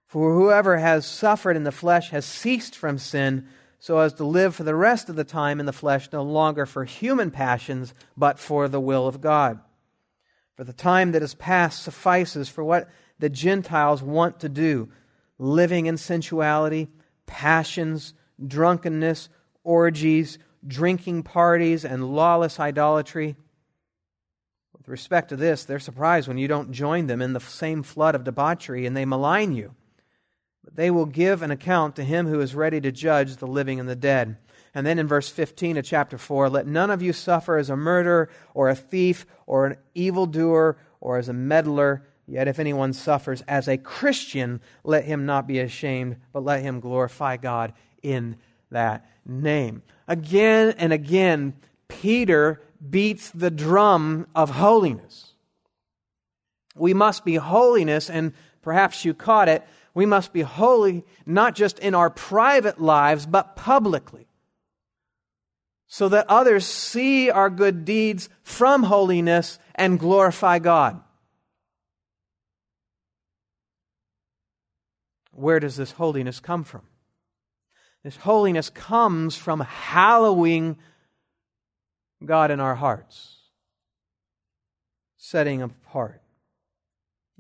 For 0.06 0.34
whoever 0.34 0.76
has 0.76 1.04
suffered 1.06 1.56
in 1.56 1.64
the 1.64 1.72
flesh 1.72 2.10
has 2.10 2.24
ceased 2.24 2.76
from 2.76 2.98
sin, 2.98 3.48
so 3.80 3.98
as 3.98 4.12
to 4.14 4.24
live 4.24 4.54
for 4.54 4.62
the 4.62 4.76
rest 4.76 5.08
of 5.08 5.16
the 5.16 5.24
time 5.24 5.58
in 5.58 5.66
the 5.66 5.72
flesh, 5.72 6.08
no 6.12 6.22
longer 6.22 6.66
for 6.66 6.84
human 6.84 7.30
passions, 7.30 7.92
but 8.16 8.38
for 8.38 8.68
the 8.68 8.80
will 8.80 9.08
of 9.08 9.20
God. 9.20 9.58
For 10.56 10.64
the 10.64 10.72
time 10.72 11.12
that 11.12 11.22
is 11.22 11.34
past 11.34 11.82
suffices 11.82 12.48
for 12.48 12.62
what 12.62 12.88
the 13.18 13.28
Gentiles 13.28 14.02
want 14.02 14.40
to 14.40 14.48
do 14.48 14.88
living 15.38 15.86
in 15.86 15.96
sensuality, 15.96 16.88
passions, 17.26 18.14
drunkenness, 18.44 19.28
orgies, 19.62 20.38
drinking 20.66 21.22
parties, 21.22 21.84
and 21.84 22.14
lawless 22.14 22.58
idolatry. 22.58 23.36
With 24.76 24.88
respect 24.88 25.30
to 25.30 25.36
this, 25.36 25.64
they're 25.64 25.78
surprised 25.78 26.28
when 26.28 26.38
you 26.38 26.48
don't 26.48 26.72
join 26.72 27.06
them 27.06 27.22
in 27.22 27.32
the 27.32 27.40
same 27.40 27.82
flood 27.82 28.14
of 28.14 28.24
debauchery 28.24 28.86
and 28.86 28.96
they 28.96 29.04
malign 29.04 29.54
you 29.54 29.74
but 30.64 30.76
they 30.76 30.90
will 30.90 31.06
give 31.06 31.42
an 31.42 31.50
account 31.50 31.94
to 31.96 32.04
him 32.04 32.26
who 32.26 32.40
is 32.40 32.54
ready 32.54 32.80
to 32.80 32.90
judge 32.90 33.36
the 33.36 33.46
living 33.46 33.78
and 33.78 33.88
the 33.88 33.94
dead. 33.94 34.38
And 34.74 34.86
then 34.86 34.98
in 34.98 35.06
verse 35.06 35.28
15 35.28 35.76
of 35.76 35.84
chapter 35.84 36.16
4, 36.18 36.48
let 36.48 36.66
none 36.66 36.90
of 36.90 37.02
you 37.02 37.12
suffer 37.12 37.58
as 37.58 37.70
a 37.70 37.76
murderer 37.76 38.30
or 38.54 38.68
a 38.68 38.74
thief 38.74 39.26
or 39.46 39.66
an 39.66 39.76
evildoer 39.94 40.78
or 41.00 41.18
as 41.18 41.28
a 41.28 41.34
meddler. 41.34 42.06
Yet 42.26 42.48
if 42.48 42.58
anyone 42.58 42.92
suffers 42.92 43.42
as 43.48 43.68
a 43.68 43.76
Christian, 43.76 44.60
let 44.82 45.04
him 45.04 45.26
not 45.26 45.46
be 45.46 45.58
ashamed, 45.58 46.16
but 46.32 46.44
let 46.44 46.62
him 46.62 46.80
glorify 46.80 47.36
God 47.36 47.72
in 48.02 48.36
that 48.70 49.06
name. 49.26 49.82
Again 50.08 50.74
and 50.78 50.92
again, 50.92 51.54
Peter 51.88 52.62
beats 52.90 53.30
the 53.30 53.50
drum 53.50 54.26
of 54.34 54.50
holiness. 54.50 55.34
We 56.76 56.94
must 56.94 57.24
be 57.24 57.36
holiness, 57.36 58.10
and 58.10 58.32
perhaps 58.62 59.04
you 59.04 59.14
caught 59.14 59.48
it 59.48 59.64
we 59.94 60.06
must 60.06 60.32
be 60.32 60.42
holy 60.42 61.04
not 61.24 61.54
just 61.54 61.78
in 61.78 61.94
our 61.94 62.10
private 62.10 62.80
lives, 62.80 63.26
but 63.26 63.54
publicly, 63.54 64.26
so 65.86 66.08
that 66.08 66.28
others 66.28 66.66
see 66.66 67.30
our 67.30 67.48
good 67.48 67.84
deeds 67.84 68.28
from 68.42 68.82
holiness 68.82 69.58
and 69.76 70.00
glorify 70.00 70.58
God. 70.58 71.00
Where 75.36 75.60
does 75.60 75.76
this 75.76 75.92
holiness 75.92 76.40
come 76.40 76.64
from? 76.64 76.82
This 78.02 78.16
holiness 78.16 78.70
comes 78.70 79.36
from 79.36 79.60
hallowing 79.60 80.76
God 82.24 82.50
in 82.50 82.60
our 82.60 82.74
hearts, 82.74 83.36
setting 85.16 85.62
apart. 85.62 86.20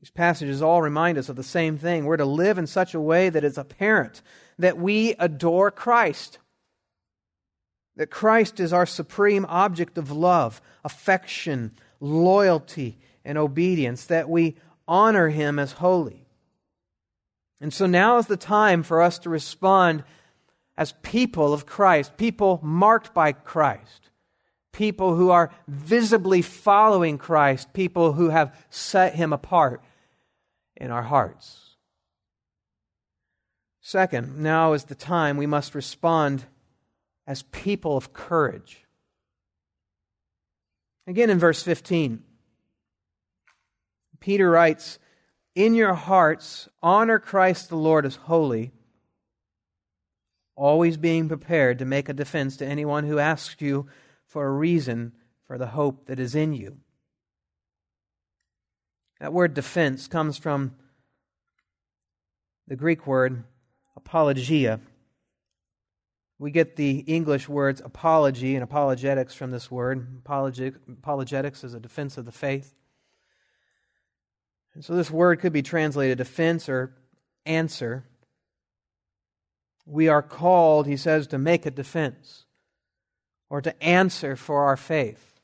These 0.00 0.10
passages 0.10 0.62
all 0.62 0.82
remind 0.82 1.18
us 1.18 1.28
of 1.28 1.36
the 1.36 1.42
same 1.42 1.78
thing. 1.78 2.04
We're 2.04 2.16
to 2.16 2.24
live 2.24 2.58
in 2.58 2.66
such 2.66 2.94
a 2.94 3.00
way 3.00 3.28
that 3.28 3.44
it's 3.44 3.58
apparent 3.58 4.22
that 4.58 4.78
we 4.78 5.14
adore 5.18 5.70
Christ, 5.70 6.38
that 7.96 8.10
Christ 8.10 8.60
is 8.60 8.72
our 8.72 8.86
supreme 8.86 9.46
object 9.48 9.98
of 9.98 10.10
love, 10.10 10.60
affection, 10.84 11.72
loyalty, 12.00 12.98
and 13.24 13.38
obedience, 13.38 14.04
that 14.06 14.28
we 14.28 14.56
honor 14.86 15.28
him 15.28 15.58
as 15.58 15.72
holy. 15.72 16.23
And 17.60 17.72
so 17.72 17.86
now 17.86 18.18
is 18.18 18.26
the 18.26 18.36
time 18.36 18.82
for 18.82 19.00
us 19.00 19.18
to 19.20 19.30
respond 19.30 20.04
as 20.76 20.92
people 21.02 21.52
of 21.52 21.66
Christ, 21.66 22.16
people 22.16 22.60
marked 22.62 23.14
by 23.14 23.32
Christ, 23.32 24.10
people 24.72 25.14
who 25.14 25.30
are 25.30 25.52
visibly 25.68 26.42
following 26.42 27.16
Christ, 27.16 27.72
people 27.72 28.12
who 28.12 28.30
have 28.30 28.56
set 28.70 29.14
him 29.14 29.32
apart 29.32 29.82
in 30.76 30.90
our 30.90 31.02
hearts. 31.02 31.76
Second, 33.80 34.38
now 34.38 34.72
is 34.72 34.84
the 34.84 34.94
time 34.94 35.36
we 35.36 35.46
must 35.46 35.74
respond 35.74 36.44
as 37.26 37.42
people 37.42 37.96
of 37.96 38.12
courage. 38.12 38.84
Again 41.06 41.30
in 41.30 41.38
verse 41.38 41.62
15, 41.62 42.22
Peter 44.20 44.50
writes, 44.50 44.98
In 45.54 45.74
your 45.74 45.94
hearts, 45.94 46.68
honor 46.82 47.18
Christ 47.18 47.68
the 47.68 47.76
Lord 47.76 48.04
as 48.04 48.16
holy, 48.16 48.72
always 50.56 50.96
being 50.96 51.28
prepared 51.28 51.78
to 51.78 51.84
make 51.84 52.08
a 52.08 52.12
defense 52.12 52.56
to 52.56 52.66
anyone 52.66 53.04
who 53.04 53.18
asks 53.18 53.60
you 53.60 53.86
for 54.26 54.46
a 54.46 54.52
reason 54.52 55.12
for 55.46 55.56
the 55.56 55.68
hope 55.68 56.06
that 56.06 56.18
is 56.18 56.34
in 56.34 56.54
you. 56.54 56.78
That 59.20 59.32
word 59.32 59.54
defense 59.54 60.08
comes 60.08 60.38
from 60.38 60.74
the 62.66 62.76
Greek 62.76 63.06
word 63.06 63.44
apologia. 63.96 64.80
We 66.38 66.50
get 66.50 66.74
the 66.74 66.98
English 67.00 67.48
words 67.48 67.80
apology 67.84 68.56
and 68.56 68.64
apologetics 68.64 69.34
from 69.34 69.52
this 69.52 69.70
word. 69.70 70.20
apologetics 70.26 71.62
is 71.62 71.74
a 71.74 71.80
defense 71.80 72.18
of 72.18 72.24
the 72.24 72.32
faith. 72.32 72.74
And 74.74 74.84
so 74.84 74.94
this 74.94 75.10
word 75.10 75.40
could 75.40 75.52
be 75.52 75.62
translated 75.62 76.18
defense 76.18 76.68
or 76.68 76.92
answer. 77.46 78.04
We 79.86 80.08
are 80.08 80.22
called, 80.22 80.86
he 80.86 80.96
says, 80.96 81.26
to 81.28 81.38
make 81.38 81.66
a 81.66 81.70
defense 81.70 82.44
or 83.50 83.60
to 83.60 83.82
answer 83.82 84.36
for 84.36 84.64
our 84.64 84.76
faith 84.76 85.40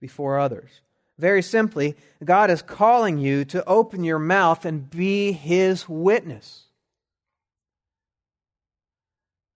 before 0.00 0.38
others. 0.38 0.80
Very 1.18 1.42
simply, 1.42 1.96
God 2.24 2.50
is 2.50 2.62
calling 2.62 3.18
you 3.18 3.44
to 3.46 3.64
open 3.66 4.04
your 4.04 4.18
mouth 4.18 4.64
and 4.64 4.88
be 4.88 5.32
his 5.32 5.86
witness. 5.86 6.64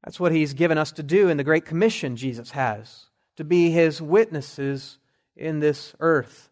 That's 0.05 0.21
what 0.21 0.33
he's 0.33 0.53
given 0.53 0.76
us 0.76 0.93
to 0.93 1.03
do 1.03 1.31
in 1.31 1.38
the 1.38 1.45
Great 1.45 1.64
Commission 1.64 2.17
Jesus 2.17 2.50
has 2.50 3.07
to 3.37 3.45
be 3.45 3.71
his 3.71 4.00
witnesses 4.00 4.99
in 5.37 5.61
this 5.61 5.95
earth. 5.99 6.50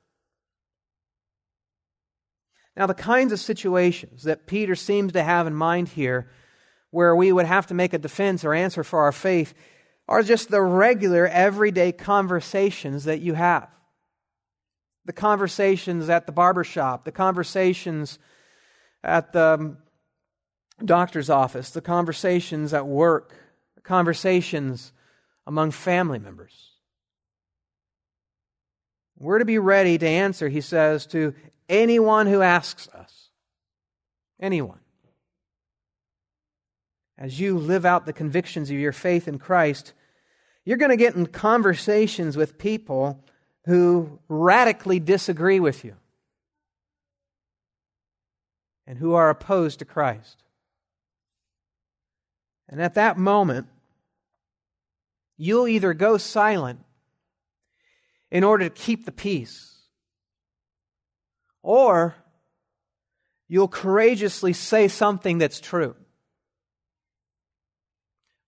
Now, 2.76 2.86
the 2.86 2.94
kinds 2.94 3.32
of 3.32 3.40
situations 3.40 4.22
that 4.22 4.46
Peter 4.46 4.74
seems 4.74 5.12
to 5.12 5.22
have 5.22 5.46
in 5.46 5.54
mind 5.54 5.88
here, 5.88 6.30
where 6.90 7.14
we 7.14 7.32
would 7.32 7.46
have 7.46 7.66
to 7.66 7.74
make 7.74 7.92
a 7.92 7.98
defense 7.98 8.44
or 8.44 8.54
answer 8.54 8.82
for 8.82 9.00
our 9.00 9.12
faith, 9.12 9.54
are 10.08 10.22
just 10.22 10.50
the 10.50 10.62
regular, 10.62 11.26
everyday 11.26 11.92
conversations 11.92 13.04
that 13.04 13.20
you 13.20 13.34
have. 13.34 13.68
The 15.04 15.12
conversations 15.12 16.08
at 16.08 16.26
the 16.26 16.32
barbershop, 16.32 17.04
the 17.04 17.12
conversations 17.12 18.18
at 19.02 19.32
the 19.32 19.58
um, 19.58 19.78
doctor's 20.84 21.28
office, 21.28 21.70
the 21.70 21.80
conversations 21.80 22.72
at 22.72 22.86
work, 22.86 23.34
the 23.74 23.80
conversations 23.80 24.92
among 25.46 25.72
family 25.72 26.18
members. 26.18 26.70
We're 29.18 29.38
to 29.38 29.44
be 29.44 29.58
ready 29.58 29.98
to 29.98 30.06
answer, 30.06 30.48
he 30.48 30.60
says, 30.60 31.06
to 31.06 31.34
anyone 31.72 32.26
who 32.28 32.42
asks 32.42 32.88
us. 32.88 33.30
Anyone. 34.40 34.78
As 37.18 37.40
you 37.40 37.58
live 37.58 37.84
out 37.84 38.06
the 38.06 38.12
convictions 38.12 38.70
of 38.70 38.76
your 38.76 38.92
faith 38.92 39.26
in 39.26 39.38
Christ, 39.38 39.92
you're 40.64 40.76
going 40.76 40.90
to 40.90 40.96
get 40.96 41.16
in 41.16 41.26
conversations 41.26 42.36
with 42.36 42.58
people 42.58 43.24
who 43.64 44.18
radically 44.28 45.00
disagree 45.00 45.60
with 45.60 45.84
you 45.84 45.94
and 48.86 48.98
who 48.98 49.14
are 49.14 49.30
opposed 49.30 49.78
to 49.78 49.84
Christ. 49.84 50.42
And 52.68 52.80
at 52.82 52.94
that 52.94 53.18
moment, 53.18 53.68
you'll 55.36 55.68
either 55.68 55.94
go 55.94 56.16
silent 56.16 56.80
in 58.30 58.44
order 58.44 58.68
to 58.68 58.70
keep 58.70 59.04
the 59.04 59.12
peace 59.12 59.71
or 61.62 62.14
you'll 63.48 63.68
courageously 63.68 64.52
say 64.52 64.88
something 64.88 65.38
that's 65.38 65.60
true. 65.60 65.94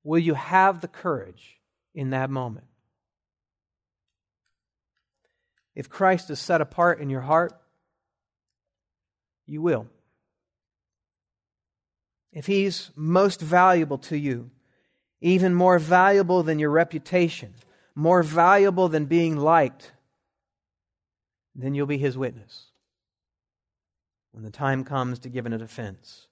Will 0.02 0.18
you 0.18 0.34
have 0.34 0.80
the 0.80 0.88
courage 0.88 1.58
in 1.94 2.10
that 2.10 2.30
moment? 2.30 2.66
If 5.74 5.88
Christ 5.88 6.30
is 6.30 6.38
set 6.38 6.60
apart 6.60 7.00
in 7.00 7.10
your 7.10 7.22
heart, 7.22 7.52
you 9.46 9.62
will. 9.62 9.86
If 12.32 12.46
He's 12.46 12.90
most 12.94 13.40
valuable 13.40 13.98
to 13.98 14.16
you, 14.16 14.50
even 15.20 15.54
more 15.54 15.78
valuable 15.78 16.42
than 16.42 16.58
your 16.58 16.70
reputation, 16.70 17.54
more 17.94 18.22
valuable 18.22 18.88
than 18.88 19.06
being 19.06 19.36
liked, 19.36 19.92
then 21.54 21.74
you'll 21.74 21.86
be 21.86 21.98
His 21.98 22.18
witness 22.18 22.70
when 24.34 24.42
the 24.42 24.50
time 24.50 24.82
comes 24.82 25.20
to 25.20 25.28
give 25.28 25.46
an 25.46 25.56
defense. 25.56 26.26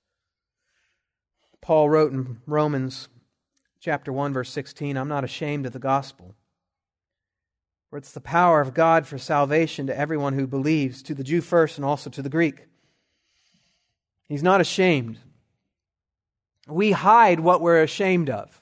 Paul 1.60 1.88
wrote 1.88 2.12
in 2.12 2.40
Romans 2.48 3.08
chapter 3.78 4.12
1 4.12 4.32
verse 4.32 4.50
16, 4.50 4.96
I'm 4.96 5.08
not 5.08 5.22
ashamed 5.22 5.66
of 5.66 5.72
the 5.72 5.78
gospel. 5.78 6.34
For 7.88 7.96
it's 7.96 8.10
the 8.10 8.20
power 8.20 8.60
of 8.60 8.74
God 8.74 9.06
for 9.06 9.18
salvation 9.18 9.86
to 9.86 9.96
everyone 9.96 10.32
who 10.32 10.48
believes, 10.48 11.00
to 11.04 11.14
the 11.14 11.22
Jew 11.22 11.40
first 11.40 11.78
and 11.78 11.84
also 11.84 12.10
to 12.10 12.22
the 12.22 12.28
Greek. 12.28 12.66
He's 14.28 14.42
not 14.42 14.60
ashamed. 14.60 15.18
We 16.66 16.90
hide 16.90 17.38
what 17.38 17.60
we're 17.60 17.82
ashamed 17.82 18.30
of. 18.30 18.60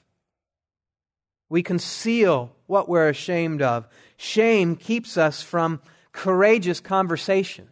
We 1.49 1.63
conceal 1.63 2.55
what 2.67 2.87
we're 2.87 3.09
ashamed 3.09 3.63
of. 3.63 3.87
Shame 4.17 4.75
keeps 4.75 5.17
us 5.17 5.41
from 5.41 5.81
courageous 6.11 6.79
conversation. 6.79 7.69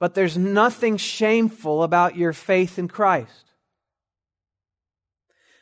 But 0.00 0.14
there's 0.14 0.36
nothing 0.36 0.96
shameful 0.96 1.84
about 1.84 2.16
your 2.16 2.32
faith 2.32 2.78
in 2.78 2.88
Christ. 2.88 3.44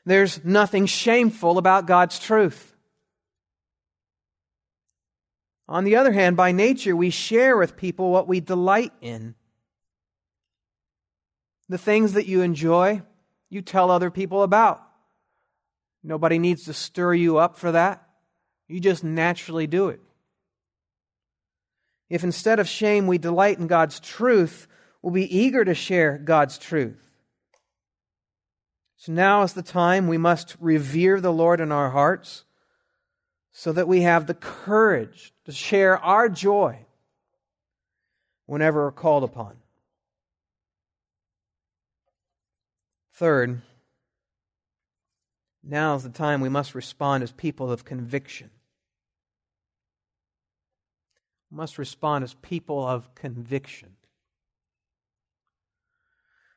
There's 0.07 0.42
nothing 0.44 0.87
shameful 0.87 1.59
about 1.59 1.87
God's 1.87 2.18
truth. 2.18 2.77
On 5.68 5.85
the 5.85 5.96
other 5.96 6.12
hand, 6.12 6.37
by 6.37 6.53
nature, 6.53 6.96
we 6.96 7.11
share 7.11 7.59
with 7.59 7.77
people 7.77 8.11
what 8.11 8.27
we 8.27 8.40
delight 8.40 8.92
in. 9.03 9.35
The 11.68 11.77
things 11.77 12.14
that 12.14 12.27
you 12.27 12.40
enjoy, 12.40 13.03
you 13.51 13.61
tell 13.61 13.90
other 13.90 14.11
people 14.11 14.44
about. 14.44 14.81
Nobody 16.03 16.38
needs 16.38 16.64
to 16.64 16.72
stir 16.72 17.12
you 17.12 17.37
up 17.37 17.59
for 17.59 17.72
that. 17.72 18.09
You 18.68 18.81
just 18.81 19.03
naturally 19.03 19.66
do 19.66 19.88
it. 19.88 20.01
If 22.09 22.25
instead 22.25 22.59
of 22.59 22.68
shame 22.68 23.07
we 23.07 23.18
delight 23.18 23.59
in 23.59 23.66
God's 23.66 24.01
truth, 24.01 24.66
we'll 25.03 25.12
be 25.12 25.37
eager 25.37 25.64
to 25.64 25.75
share 25.75 26.18
God's 26.18 26.59
truth. 26.59 27.09
So 28.97 29.12
now 29.12 29.42
is 29.42 29.53
the 29.53 29.62
time 29.62 30.09
we 30.09 30.18
must 30.18 30.57
revere 30.59 31.21
the 31.21 31.33
Lord 31.33 31.61
in 31.61 31.71
our 31.71 31.90
hearts 31.90 32.44
so 33.53 33.73
that 33.73 33.88
we 33.88 34.03
have 34.03 34.27
the 34.27 34.35
courage 34.35 35.33
to 35.44 35.53
share 35.53 35.99
our 35.99 36.29
joy 36.29 36.87
whenever 38.47 38.90
called 38.90 39.25
upon. 39.25 39.57
Third, 43.12 43.61
now 45.62 45.97
is 45.97 46.05
the 46.05 46.09
time 46.09 46.40
we 46.40 46.49
must 46.49 46.75
respond 46.75 47.23
as 47.23 47.33
people 47.33 47.71
of 47.71 47.85
conviction 47.85 48.51
must 51.51 51.79
respond 51.79 52.25
as 52.25 52.35
people 52.35 52.87
of 52.87 53.15
conviction. 53.15 53.91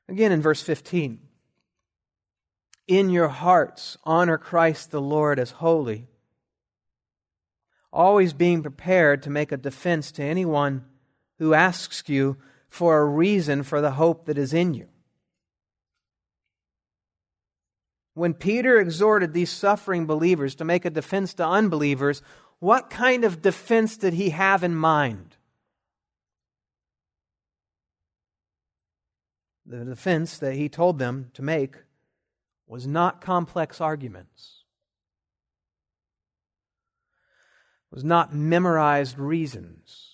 Again 0.08 0.32
in 0.32 0.42
verse 0.42 0.62
15 0.62 1.20
In 2.88 3.10
your 3.10 3.30
hearts, 3.30 3.98
honor 4.04 4.38
Christ 4.38 4.92
the 4.92 5.02
Lord 5.02 5.40
as 5.40 5.52
holy, 5.52 6.08
always 7.94 8.34
being 8.34 8.62
prepared 8.62 9.24
to 9.24 9.30
make 9.30 9.52
a 9.52 9.58
defense 9.58 10.12
to 10.14 10.24
anyone 10.24 10.86
who 11.38 11.54
asks 11.54 12.04
you 12.08 12.38
for 12.70 13.00
a 13.00 13.06
reason 13.06 13.64
for 13.64 13.82
the 13.82 13.92
hope 13.92 14.26
that 14.26 14.38
is 14.38 14.54
in 14.54 14.74
you. 14.74 14.88
When 18.14 18.34
Peter 18.34 18.78
exhorted 18.78 19.34
these 19.34 19.50
suffering 19.50 20.06
believers 20.06 20.56
to 20.56 20.66
make 20.66 20.84
a 20.84 20.90
defense 20.90 21.34
to 21.36 21.48
unbelievers, 21.48 22.22
what 22.62 22.91
kind 22.91 23.26
of 23.26 23.41
defense 23.41 23.97
did 23.97 24.13
he 24.13 24.30
have 24.30 24.63
in 24.63 24.76
mind? 24.76 25.36
The 29.65 29.84
defense 29.84 30.38
that 30.38 30.54
he 30.54 30.69
told 30.69 31.00
them 31.00 31.32
to 31.34 31.41
make 31.41 31.78
was 32.67 32.86
not 32.86 33.19
complex 33.19 33.82
arguments, 33.82 34.63
was 37.89 38.04
not 38.04 38.36
memorized 38.36 39.17
reasons, 39.17 40.12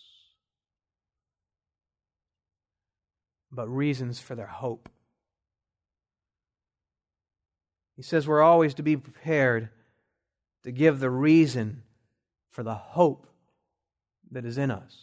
but 3.52 3.68
reasons 3.68 4.22
for 4.22 4.36
their 4.36 4.48
hope. 4.48 4.88
He 7.98 8.04
says 8.04 8.26
we're 8.26 8.42
always 8.42 8.74
to 8.76 8.84
be 8.84 8.96
prepared 8.96 9.68
to 10.64 10.72
give 10.72 11.02
the 11.02 11.10
reason 11.10 11.84
for 12.58 12.64
the 12.64 12.74
hope 12.74 13.28
that 14.32 14.44
is 14.44 14.58
in 14.58 14.72
us. 14.72 14.98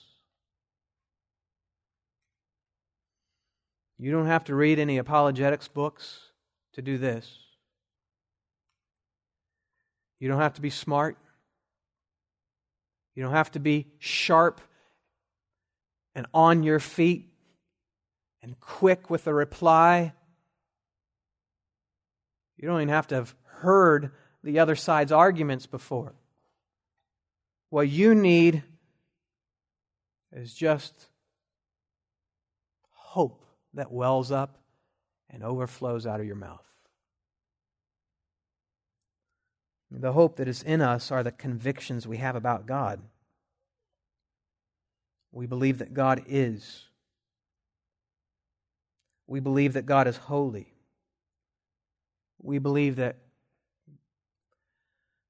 You 3.97 4.11
don't 4.11 4.27
have 4.27 4.43
to 4.47 4.57
read 4.57 4.81
any 4.81 4.99
apologetics 4.99 5.69
books 5.69 6.19
to 6.73 6.83
do 6.83 6.99
this. 6.99 7.33
You 10.19 10.27
don't 10.27 10.41
have 10.41 10.55
to 10.55 10.61
be 10.61 10.69
smart. 10.69 11.17
You 13.15 13.23
don't 13.23 13.33
have 13.33 13.53
to 13.53 13.61
be 13.61 13.87
sharp 14.01 14.61
and 16.17 16.27
on 16.35 16.65
your 16.65 16.81
feet 16.81 17.29
and 18.43 18.59
quick 18.59 19.11
with 19.11 19.29
a 19.29 19.33
reply. 19.33 20.13
You 22.57 22.67
don't 22.67 22.81
even 22.81 22.89
have 22.89 23.07
to 23.09 23.15
have 23.15 23.33
heard 23.45 24.11
the 24.43 24.59
other 24.59 24.75
side's 24.75 25.13
arguments 25.13 25.67
before. 25.67 26.15
What 27.71 27.89
you 27.89 28.15
need 28.15 28.63
is 30.33 30.55
just 30.55 31.07
hope 32.93 33.45
that 33.75 33.91
wells 33.93 34.31
up 34.31 34.59
and 35.31 35.43
overflows 35.43 36.07
out 36.07 36.21
of 36.21 36.27
your 36.27 36.37
mouth. 36.37 36.65
The 39.91 40.13
hope 40.13 40.37
that 40.37 40.49
is 40.49 40.63
in 40.63 40.81
us 40.81 41.13
are 41.13 41.23
the 41.23 41.33
convictions 41.33 42.07
we 42.07 42.17
have 42.17 42.35
about 42.35 42.67
God. 42.67 43.01
We 45.31 45.47
believe 45.47 45.79
that 45.79 45.95
God 45.95 46.25
is. 46.27 46.85
We 49.27 49.41
believe 49.41 49.73
that 49.75 49.87
God 49.87 50.07
is 50.07 50.17
holy. 50.17 50.75
We 52.43 52.59
believe 52.59 52.97
that 52.97 53.17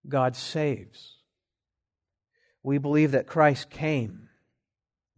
God 0.09 0.37
saves. 0.37 1.14
We 2.65 2.79
believe 2.79 3.13
that 3.13 3.29
Christ 3.29 3.71
came, 3.71 4.31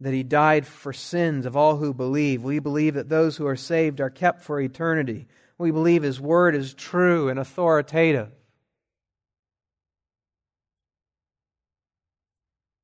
that 0.01 0.13
he 0.13 0.21
died 0.21 0.67
for 0.67 0.93
sins 0.93 1.45
of 1.45 1.55
all 1.55 1.77
who 1.77 1.93
believe. 1.93 2.43
We 2.43 2.59
believe 2.59 2.93
that 2.95 3.09
those 3.09 3.37
who 3.37 3.47
are 3.47 3.55
saved 3.55 4.01
are 4.01 4.11
kept 4.11 4.43
for 4.43 4.59
eternity. 4.59 5.27
We 5.57 5.71
believe 5.71 6.03
his 6.03 6.21
word 6.21 6.53
is 6.53 6.75
true 6.75 7.29
and 7.29 7.39
authoritative. 7.39 8.29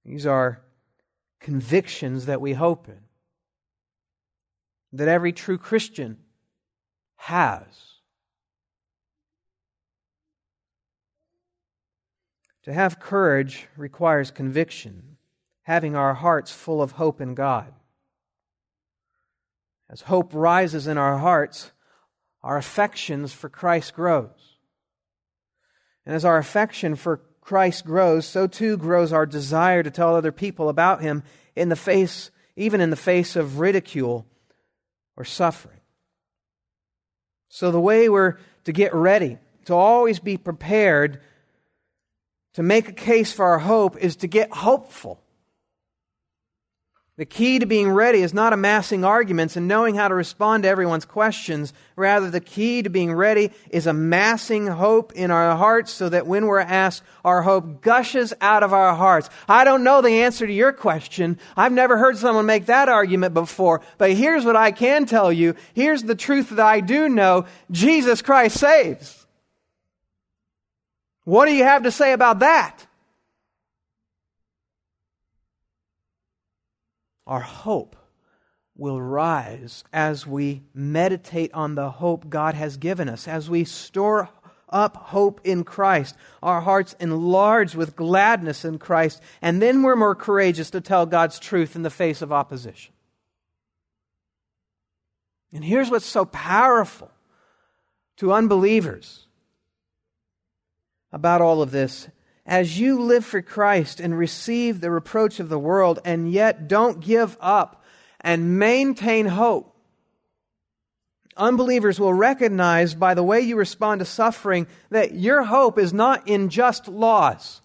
These 0.05 0.25
are 0.25 0.61
convictions 1.39 2.25
that 2.25 2.41
we 2.41 2.53
hope 2.53 2.87
in, 2.87 2.99
that 4.93 5.07
every 5.09 5.33
true 5.33 5.57
Christian 5.57 6.17
has. 7.15 7.65
To 12.63 12.73
have 12.73 12.99
courage 12.99 13.67
requires 13.75 14.31
conviction, 14.31 15.17
having 15.63 15.95
our 15.95 16.13
hearts 16.13 16.51
full 16.51 16.81
of 16.81 16.93
hope 16.93 17.19
in 17.19 17.35
God. 17.35 17.73
As 19.89 20.01
hope 20.01 20.31
rises 20.33 20.87
in 20.87 20.97
our 20.97 21.17
hearts, 21.17 21.71
our 22.41 22.57
affections 22.57 23.33
for 23.33 23.49
Christ 23.49 23.93
grows. 23.93 24.57
And 26.05 26.15
as 26.15 26.25
our 26.25 26.37
affection 26.37 26.95
for 26.95 27.21
Christ 27.41 27.85
grows, 27.85 28.25
so 28.25 28.47
too 28.47 28.77
grows 28.77 29.11
our 29.11 29.25
desire 29.25 29.83
to 29.83 29.91
tell 29.91 30.15
other 30.15 30.31
people 30.31 30.69
about 30.69 31.01
him 31.01 31.23
in 31.55 31.69
the 31.69 31.75
face, 31.75 32.31
even 32.55 32.79
in 32.79 32.89
the 32.89 32.95
face 32.95 33.35
of 33.35 33.59
ridicule 33.59 34.25
or 35.17 35.25
suffering. 35.25 35.79
So 37.49 37.71
the 37.71 37.79
way 37.79 38.09
we're 38.09 38.37
to 38.63 38.71
get 38.71 38.93
ready, 38.93 39.37
to 39.65 39.73
always 39.73 40.19
be 40.19 40.37
prepared 40.37 41.21
to 42.53 42.63
make 42.63 42.87
a 42.87 42.93
case 42.93 43.31
for 43.31 43.45
our 43.45 43.59
hope 43.59 43.97
is 43.97 44.17
to 44.17 44.27
get 44.27 44.51
hopeful. 44.51 45.19
The 47.15 47.25
key 47.25 47.59
to 47.59 47.67
being 47.67 47.91
ready 47.91 48.23
is 48.23 48.33
not 48.33 48.53
amassing 48.53 49.05
arguments 49.05 49.55
and 49.55 49.67
knowing 49.67 49.93
how 49.93 50.07
to 50.07 50.15
respond 50.15 50.63
to 50.63 50.69
everyone's 50.69 51.05
questions. 51.05 51.71
Rather, 51.95 52.31
the 52.31 52.39
key 52.39 52.81
to 52.81 52.89
being 52.89 53.13
ready 53.13 53.51
is 53.69 53.85
amassing 53.85 54.65
hope 54.65 55.13
in 55.13 55.29
our 55.29 55.55
hearts 55.55 55.91
so 55.91 56.09
that 56.09 56.25
when 56.25 56.47
we're 56.47 56.59
asked, 56.59 57.03
our 57.23 57.43
hope 57.43 57.81
gushes 57.81 58.33
out 58.41 58.63
of 58.63 58.73
our 58.73 58.95
hearts. 58.95 59.29
I 59.47 59.63
don't 59.63 59.83
know 59.83 60.01
the 60.01 60.23
answer 60.23 60.47
to 60.47 60.53
your 60.53 60.73
question. 60.73 61.37
I've 61.55 61.71
never 61.71 61.99
heard 61.99 62.17
someone 62.17 62.47
make 62.47 62.65
that 62.65 62.89
argument 62.89 63.35
before. 63.35 63.81
But 63.99 64.13
here's 64.13 64.43
what 64.43 64.55
I 64.55 64.71
can 64.71 65.05
tell 65.05 65.31
you. 65.31 65.53
Here's 65.75 66.01
the 66.01 66.15
truth 66.15 66.49
that 66.49 66.59
I 66.59 66.79
do 66.79 67.09
know. 67.09 67.45
Jesus 67.69 68.23
Christ 68.23 68.59
saves. 68.59 69.22
What 71.23 71.45
do 71.45 71.53
you 71.53 71.63
have 71.63 71.83
to 71.83 71.91
say 71.91 72.13
about 72.13 72.39
that? 72.39 72.85
Our 77.25 77.39
hope 77.39 77.95
will 78.75 79.01
rise 79.01 79.83
as 79.93 80.27
we 80.27 80.63
meditate 80.73 81.53
on 81.53 81.75
the 81.75 81.89
hope 81.89 82.29
God 82.29 82.55
has 82.55 82.77
given 82.77 83.07
us, 83.07 83.27
as 83.27 83.49
we 83.49 83.63
store 83.63 84.29
up 84.67 84.97
hope 84.97 85.39
in 85.43 85.63
Christ, 85.63 86.15
our 86.41 86.59
hearts 86.59 86.95
enlarged 86.99 87.75
with 87.75 87.95
gladness 87.95 88.65
in 88.65 88.79
Christ, 88.79 89.21
and 89.41 89.61
then 89.61 89.83
we're 89.83 89.95
more 89.95 90.15
courageous 90.15 90.71
to 90.71 90.81
tell 90.81 91.05
God's 91.05 91.39
truth 91.39 91.75
in 91.75 91.83
the 91.83 91.91
face 91.91 92.21
of 92.21 92.33
opposition. 92.33 92.91
And 95.53 95.63
here's 95.63 95.91
what's 95.91 96.07
so 96.07 96.25
powerful 96.25 97.11
to 98.17 98.33
unbelievers 98.33 99.27
about 101.13 101.41
all 101.41 101.61
of 101.61 101.71
this. 101.71 102.09
As 102.45 102.77
you 102.77 102.99
live 102.99 103.23
for 103.23 103.41
Christ 103.41 104.01
and 104.01 104.17
receive 104.17 104.81
the 104.81 104.91
reproach 104.91 105.39
of 105.39 105.47
the 105.47 105.59
world, 105.59 105.99
and 106.03 106.29
yet 106.29 106.67
don't 106.67 106.99
give 106.99 107.37
up 107.39 107.81
and 108.19 108.59
maintain 108.59 109.27
hope, 109.27 109.73
unbelievers 111.37 111.99
will 111.99 112.13
recognize 112.13 112.95
by 112.95 113.13
the 113.13 113.23
way 113.23 113.39
you 113.39 113.55
respond 113.55 113.99
to 113.99 114.05
suffering 114.05 114.67
that 114.89 115.13
your 115.13 115.43
hope 115.43 115.79
is 115.79 115.93
not 115.93 116.27
in 116.27 116.49
just 116.49 116.87
laws. 116.89 117.61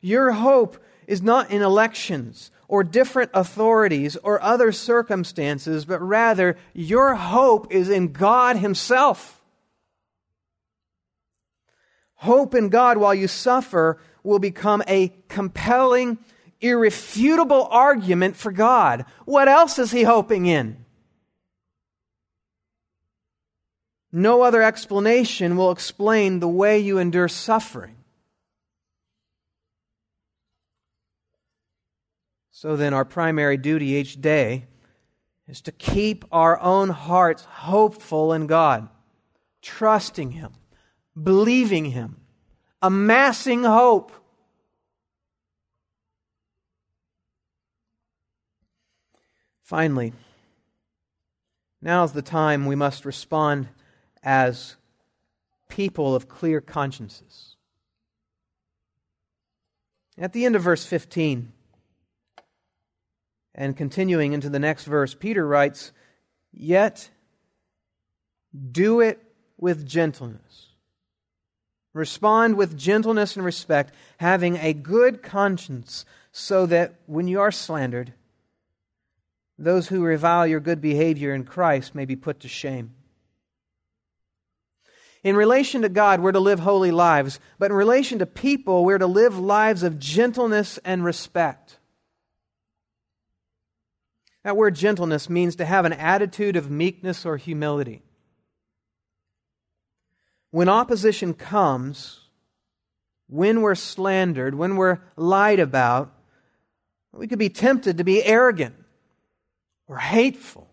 Your 0.00 0.32
hope 0.32 0.82
is 1.06 1.22
not 1.22 1.50
in 1.50 1.62
elections 1.62 2.50
or 2.66 2.82
different 2.82 3.30
authorities 3.34 4.16
or 4.16 4.42
other 4.42 4.72
circumstances, 4.72 5.84
but 5.84 6.00
rather 6.00 6.56
your 6.72 7.14
hope 7.14 7.72
is 7.72 7.88
in 7.88 8.12
God 8.12 8.56
Himself. 8.56 9.39
Hope 12.20 12.54
in 12.54 12.68
God 12.68 12.98
while 12.98 13.14
you 13.14 13.26
suffer 13.26 13.96
will 14.22 14.38
become 14.38 14.82
a 14.86 15.10
compelling, 15.28 16.18
irrefutable 16.60 17.66
argument 17.70 18.36
for 18.36 18.52
God. 18.52 19.06
What 19.24 19.48
else 19.48 19.78
is 19.78 19.90
he 19.90 20.02
hoping 20.02 20.44
in? 20.44 20.84
No 24.12 24.42
other 24.42 24.62
explanation 24.62 25.56
will 25.56 25.70
explain 25.70 26.40
the 26.40 26.48
way 26.48 26.78
you 26.78 26.98
endure 26.98 27.26
suffering. 27.26 27.96
So 32.50 32.76
then, 32.76 32.92
our 32.92 33.06
primary 33.06 33.56
duty 33.56 33.86
each 33.86 34.20
day 34.20 34.66
is 35.48 35.62
to 35.62 35.72
keep 35.72 36.26
our 36.30 36.60
own 36.60 36.90
hearts 36.90 37.44
hopeful 37.44 38.34
in 38.34 38.46
God, 38.46 38.90
trusting 39.62 40.32
Him 40.32 40.52
believing 41.20 41.86
Him, 41.86 42.20
amassing 42.82 43.64
hope. 43.64 44.12
Finally, 49.62 50.12
now's 51.80 52.12
the 52.12 52.22
time 52.22 52.66
we 52.66 52.74
must 52.74 53.04
respond 53.04 53.68
as 54.22 54.76
people 55.68 56.14
of 56.14 56.28
clear 56.28 56.60
consciences. 56.60 57.56
At 60.18 60.32
the 60.32 60.44
end 60.44 60.56
of 60.56 60.62
verse 60.62 60.84
15, 60.84 61.52
and 63.54 63.76
continuing 63.76 64.32
into 64.32 64.48
the 64.48 64.58
next 64.58 64.84
verse, 64.84 65.14
Peter 65.14 65.46
writes, 65.46 65.92
Yet 66.52 67.10
do 68.72 69.00
it 69.00 69.22
with 69.56 69.86
gentleness 69.86 70.69
Respond 71.92 72.56
with 72.56 72.78
gentleness 72.78 73.36
and 73.36 73.44
respect, 73.44 73.92
having 74.18 74.56
a 74.56 74.72
good 74.72 75.22
conscience, 75.22 76.04
so 76.30 76.66
that 76.66 76.94
when 77.06 77.26
you 77.26 77.40
are 77.40 77.50
slandered, 77.50 78.12
those 79.58 79.88
who 79.88 80.02
revile 80.02 80.46
your 80.46 80.60
good 80.60 80.80
behavior 80.80 81.34
in 81.34 81.44
Christ 81.44 81.94
may 81.94 82.04
be 82.04 82.16
put 82.16 82.40
to 82.40 82.48
shame. 82.48 82.94
In 85.22 85.36
relation 85.36 85.82
to 85.82 85.88
God, 85.88 86.20
we're 86.20 86.32
to 86.32 86.40
live 86.40 86.60
holy 86.60 86.92
lives, 86.92 87.40
but 87.58 87.70
in 87.70 87.76
relation 87.76 88.20
to 88.20 88.26
people, 88.26 88.84
we're 88.84 88.96
to 88.96 89.06
live 89.06 89.38
lives 89.38 89.82
of 89.82 89.98
gentleness 89.98 90.78
and 90.84 91.04
respect. 91.04 91.78
That 94.44 94.56
word 94.56 94.76
gentleness 94.76 95.28
means 95.28 95.56
to 95.56 95.66
have 95.66 95.84
an 95.84 95.92
attitude 95.92 96.56
of 96.56 96.70
meekness 96.70 97.26
or 97.26 97.36
humility 97.36 98.02
when 100.50 100.68
opposition 100.68 101.34
comes, 101.34 102.20
when 103.28 103.62
we're 103.62 103.74
slandered, 103.74 104.54
when 104.54 104.76
we're 104.76 104.98
lied 105.16 105.60
about, 105.60 106.12
we 107.12 107.28
could 107.28 107.38
be 107.38 107.48
tempted 107.48 107.98
to 107.98 108.04
be 108.04 108.24
arrogant 108.24 108.74
or 109.86 109.96
hateful. 109.96 110.68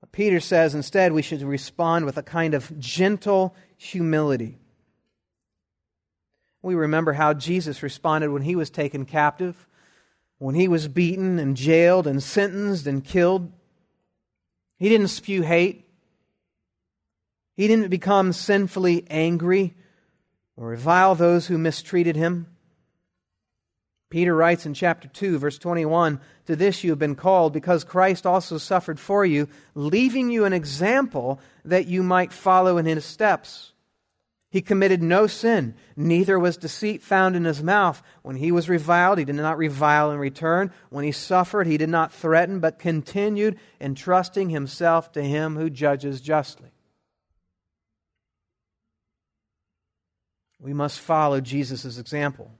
But 0.00 0.12
Peter 0.12 0.40
says 0.40 0.74
instead 0.74 1.12
we 1.12 1.22
should 1.22 1.42
respond 1.42 2.04
with 2.04 2.16
a 2.16 2.22
kind 2.22 2.54
of 2.54 2.78
gentle 2.78 3.54
humility. 3.76 4.58
We 6.62 6.74
remember 6.74 7.14
how 7.14 7.34
Jesus 7.34 7.82
responded 7.82 8.30
when 8.30 8.42
he 8.42 8.54
was 8.54 8.70
taken 8.70 9.06
captive. 9.06 9.66
when 10.40 10.54
he 10.54 10.68
was 10.68 10.88
beaten 10.88 11.38
and 11.38 11.54
jailed 11.54 12.06
and 12.06 12.22
sentenced 12.22 12.86
and 12.86 13.04
killed, 13.04 13.52
he 14.78 14.88
didn't 14.88 15.08
spew 15.08 15.42
hate. 15.42 15.86
He 17.60 17.68
didn't 17.68 17.90
become 17.90 18.32
sinfully 18.32 19.04
angry 19.10 19.74
or 20.56 20.68
revile 20.68 21.14
those 21.14 21.46
who 21.46 21.58
mistreated 21.58 22.16
him. 22.16 22.46
Peter 24.08 24.34
writes 24.34 24.64
in 24.64 24.72
chapter 24.72 25.08
2, 25.08 25.38
verse 25.38 25.58
21 25.58 26.22
To 26.46 26.56
this 26.56 26.82
you 26.82 26.88
have 26.88 26.98
been 26.98 27.16
called, 27.16 27.52
because 27.52 27.84
Christ 27.84 28.24
also 28.24 28.56
suffered 28.56 28.98
for 28.98 29.26
you, 29.26 29.46
leaving 29.74 30.30
you 30.30 30.46
an 30.46 30.54
example 30.54 31.38
that 31.66 31.86
you 31.86 32.02
might 32.02 32.32
follow 32.32 32.78
in 32.78 32.86
his 32.86 33.04
steps. 33.04 33.72
He 34.48 34.62
committed 34.62 35.02
no 35.02 35.26
sin, 35.26 35.74
neither 35.94 36.38
was 36.38 36.56
deceit 36.56 37.02
found 37.02 37.36
in 37.36 37.44
his 37.44 37.62
mouth. 37.62 38.02
When 38.22 38.36
he 38.36 38.50
was 38.50 38.70
reviled, 38.70 39.18
he 39.18 39.26
did 39.26 39.34
not 39.34 39.58
revile 39.58 40.10
in 40.10 40.18
return. 40.18 40.72
When 40.88 41.04
he 41.04 41.12
suffered, 41.12 41.66
he 41.66 41.76
did 41.76 41.90
not 41.90 42.10
threaten, 42.10 42.60
but 42.60 42.78
continued 42.78 43.58
entrusting 43.82 44.48
himself 44.48 45.12
to 45.12 45.22
him 45.22 45.56
who 45.56 45.68
judges 45.68 46.22
justly. 46.22 46.70
We 50.60 50.72
must 50.74 51.00
follow 51.00 51.40
Jesus' 51.40 51.98
example. 51.98 52.50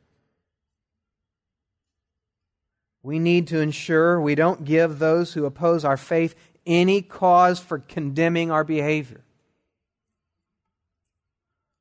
We 3.02 3.18
need 3.18 3.46
to 3.48 3.60
ensure 3.60 4.20
we 4.20 4.34
don't 4.34 4.64
give 4.64 4.98
those 4.98 5.32
who 5.32 5.46
oppose 5.46 5.84
our 5.84 5.96
faith 5.96 6.34
any 6.66 7.02
cause 7.02 7.58
for 7.58 7.78
condemning 7.78 8.50
our 8.50 8.64
behavior. 8.64 9.22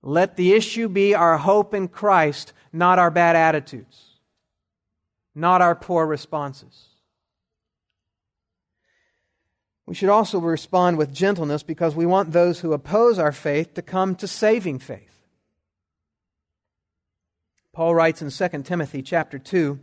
Let 0.01 0.37
the 0.37 0.53
issue 0.53 0.87
be 0.87 1.13
our 1.13 1.37
hope 1.37 1.73
in 1.73 1.89
Christ, 1.89 2.53
not 2.71 2.99
our 2.99 3.11
bad 3.11 3.35
attitudes, 3.35 4.11
not 5.35 5.61
our 5.61 5.75
poor 5.75 6.05
responses. 6.05 6.85
We 9.85 9.95
should 9.95 10.09
also 10.09 10.39
respond 10.39 10.97
with 10.97 11.13
gentleness 11.13 11.63
because 11.63 11.95
we 11.95 12.05
want 12.05 12.31
those 12.31 12.59
who 12.59 12.73
oppose 12.73 13.19
our 13.19 13.31
faith 13.31 13.73
to 13.73 13.81
come 13.81 14.15
to 14.15 14.27
saving 14.27 14.79
faith. 14.79 15.18
Paul 17.73 17.95
writes 17.95 18.21
in 18.21 18.31
2 18.31 18.63
Timothy 18.63 19.01
chapter 19.01 19.37
2, 19.37 19.79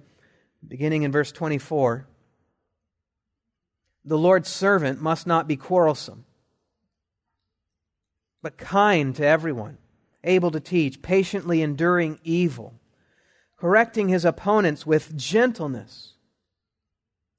beginning 0.67 1.03
in 1.03 1.13
verse 1.13 1.33
24, 1.33 2.07
the 4.05 4.19
Lord's 4.19 4.49
servant 4.49 5.01
must 5.01 5.27
not 5.27 5.49
be 5.49 5.57
quarrelsome, 5.57 6.25
but 8.43 8.57
kind 8.57 9.15
to 9.17 9.27
everyone 9.27 9.79
able 10.27 10.51
to 10.51 10.61
teach, 10.61 11.03
patiently 11.03 11.63
enduring 11.63 12.19
evil, 12.25 12.75
correcting 13.57 14.09
his 14.09 14.25
opponents 14.25 14.85
with 14.85 15.17
gentleness. 15.17 16.15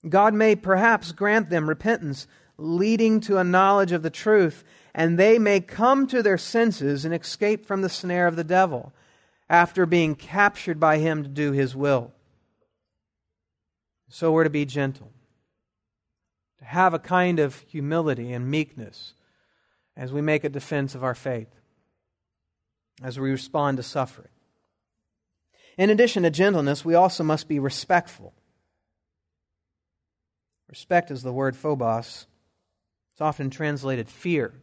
God 0.07 0.33
may 0.33 0.55
perhaps 0.55 1.11
grant 1.11 1.49
them 1.49 1.67
repentance, 1.67 2.27
leading 2.57 3.19
to 3.21 3.37
a 3.37 3.43
knowledge 3.43 3.91
of 3.91 4.03
the 4.03 4.09
truth, 4.09 4.63
and 4.95 5.19
they 5.19 5.37
may 5.37 5.59
come 5.59 6.07
to 6.07 6.23
their 6.23 6.37
senses 6.37 7.03
and 7.05 7.13
escape 7.13 7.65
from 7.65 7.81
the 7.81 7.89
snare 7.89 8.27
of 8.27 8.35
the 8.35 8.43
devil 8.43 8.93
after 9.49 9.85
being 9.85 10.15
captured 10.15 10.79
by 10.79 10.97
him 10.97 11.23
to 11.23 11.29
do 11.29 11.51
his 11.51 11.75
will. 11.75 12.11
So 14.09 14.31
we're 14.31 14.43
to 14.45 14.49
be 14.49 14.65
gentle, 14.65 15.11
to 16.59 16.65
have 16.65 16.93
a 16.93 16.99
kind 16.99 17.39
of 17.39 17.59
humility 17.67 18.31
and 18.31 18.49
meekness 18.49 19.13
as 19.95 20.13
we 20.13 20.21
make 20.21 20.43
a 20.43 20.49
defense 20.49 20.95
of 20.95 21.03
our 21.03 21.15
faith 21.15 21.49
as 23.03 23.19
we 23.19 23.29
respond 23.29 23.77
to 23.77 23.83
suffering. 23.83 24.29
In 25.77 25.89
addition 25.89 26.23
to 26.23 26.29
gentleness, 26.29 26.83
we 26.83 26.95
also 26.95 27.23
must 27.23 27.47
be 27.47 27.59
respectful. 27.59 28.33
Respect 30.67 31.11
is 31.11 31.21
the 31.21 31.31
word 31.31 31.55
phobos. 31.55 32.25
It's 33.13 33.21
often 33.21 33.49
translated 33.49 34.09
fear. 34.09 34.53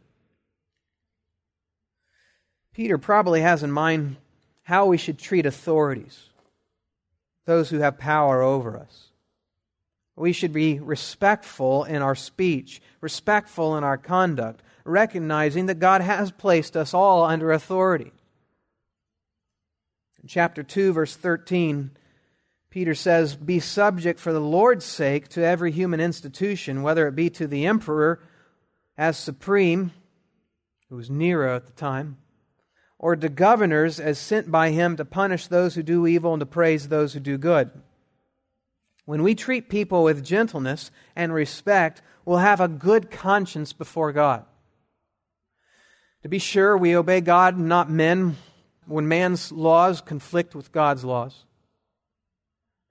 Peter 2.73 2.97
probably 2.97 3.41
has 3.41 3.63
in 3.63 3.71
mind 3.71 4.17
how 4.65 4.87
we 4.87 4.97
should 4.97 5.19
treat 5.19 5.45
authorities, 5.45 6.25
those 7.45 7.69
who 7.69 7.77
have 7.77 7.99
power 7.99 8.41
over 8.41 8.77
us. 8.77 9.11
We 10.15 10.33
should 10.33 10.53
be 10.53 10.79
respectful 10.79 11.83
in 11.83 12.01
our 12.01 12.15
speech, 12.15 12.81
respectful 12.99 13.77
in 13.77 13.83
our 13.83 13.97
conduct, 13.97 14.63
recognizing 14.83 15.67
that 15.67 15.79
God 15.79 16.01
has 16.01 16.31
placed 16.31 16.75
us 16.75 16.95
all 16.95 17.23
under 17.23 17.51
authority. 17.51 18.11
In 20.19 20.27
chapter 20.27 20.63
2, 20.63 20.93
verse 20.93 21.15
13, 21.15 21.91
Peter 22.71 22.95
says, 22.95 23.35
Be 23.35 23.59
subject 23.59 24.19
for 24.19 24.33
the 24.33 24.39
Lord's 24.39 24.85
sake 24.85 25.27
to 25.29 25.45
every 25.45 25.71
human 25.71 25.99
institution, 25.99 26.81
whether 26.81 27.07
it 27.07 27.15
be 27.15 27.29
to 27.29 27.45
the 27.45 27.67
emperor 27.67 28.19
as 28.97 29.15
supreme, 29.15 29.91
who 30.89 30.95
was 30.95 31.11
Nero 31.11 31.55
at 31.55 31.67
the 31.67 31.73
time, 31.73 32.17
or 32.97 33.15
to 33.15 33.29
governors 33.29 33.99
as 33.99 34.17
sent 34.17 34.51
by 34.51 34.71
him 34.71 34.95
to 34.97 35.05
punish 35.05 35.47
those 35.47 35.75
who 35.75 35.83
do 35.83 36.07
evil 36.07 36.33
and 36.33 36.39
to 36.39 36.45
praise 36.45 36.87
those 36.87 37.13
who 37.13 37.19
do 37.19 37.37
good. 37.37 37.69
When 39.05 39.21
we 39.21 39.35
treat 39.35 39.69
people 39.69 40.03
with 40.03 40.23
gentleness 40.23 40.91
and 41.15 41.33
respect, 41.33 42.01
we'll 42.23 42.37
have 42.37 42.61
a 42.61 42.67
good 42.67 43.11
conscience 43.11 43.73
before 43.73 44.11
God. 44.11 44.45
To 46.23 46.29
be 46.29 46.39
sure, 46.39 46.75
we 46.75 46.95
obey 46.95 47.21
God, 47.21 47.59
not 47.59 47.89
men, 47.89 48.37
when 48.87 49.07
man's 49.07 49.51
laws 49.51 50.01
conflict 50.01 50.55
with 50.55 50.71
God's 50.71 51.03
laws. 51.03 51.45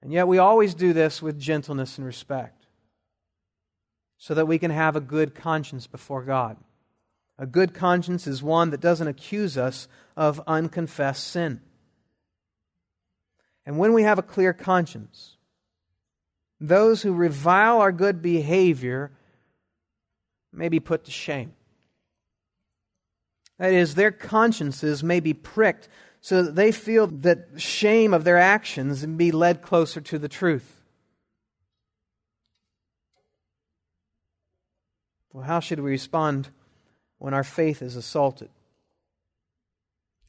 And 0.01 0.13
yet 0.13 0.27
we 0.27 0.37
always 0.37 0.75
do 0.75 0.93
this 0.93 1.21
with 1.21 1.39
gentleness 1.39 1.97
and 1.97 2.05
respect 2.05 2.65
so 4.17 4.33
that 4.33 4.47
we 4.47 4.59
can 4.59 4.71
have 4.71 4.95
a 4.95 5.01
good 5.01 5.35
conscience 5.35 5.87
before 5.87 6.23
God. 6.23 6.57
A 7.37 7.45
good 7.45 7.73
conscience 7.73 8.27
is 8.27 8.41
one 8.41 8.69
that 8.69 8.79
doesn't 8.79 9.07
accuse 9.07 9.57
us 9.57 9.87
of 10.15 10.41
unconfessed 10.47 11.27
sin. 11.27 11.61
And 13.65 13.77
when 13.77 13.93
we 13.93 14.03
have 14.03 14.19
a 14.19 14.23
clear 14.23 14.53
conscience, 14.53 15.35
those 16.61 17.01
who 17.01 17.13
revile 17.13 17.79
our 17.79 17.91
good 17.91 18.21
behavior 18.21 19.11
may 20.53 20.69
be 20.69 20.79
put 20.79 21.05
to 21.05 21.11
shame. 21.11 21.53
That 23.57 23.73
is, 23.73 23.95
their 23.95 24.11
consciences 24.11 25.03
may 25.03 25.19
be 25.19 25.33
pricked 25.33 25.89
so 26.21 26.43
that 26.43 26.55
they 26.55 26.71
feel 26.71 27.07
that 27.07 27.49
shame 27.57 28.13
of 28.13 28.23
their 28.23 28.37
actions 28.37 29.03
and 29.03 29.17
be 29.17 29.31
led 29.31 29.61
closer 29.61 30.01
to 30.01 30.17
the 30.17 30.27
truth. 30.27 30.81
Well, 35.31 35.43
how 35.43 35.59
should 35.59 35.79
we 35.79 35.91
respond 35.91 36.49
when 37.17 37.33
our 37.33 37.43
faith 37.43 37.81
is 37.81 37.95
assaulted? 37.95 38.49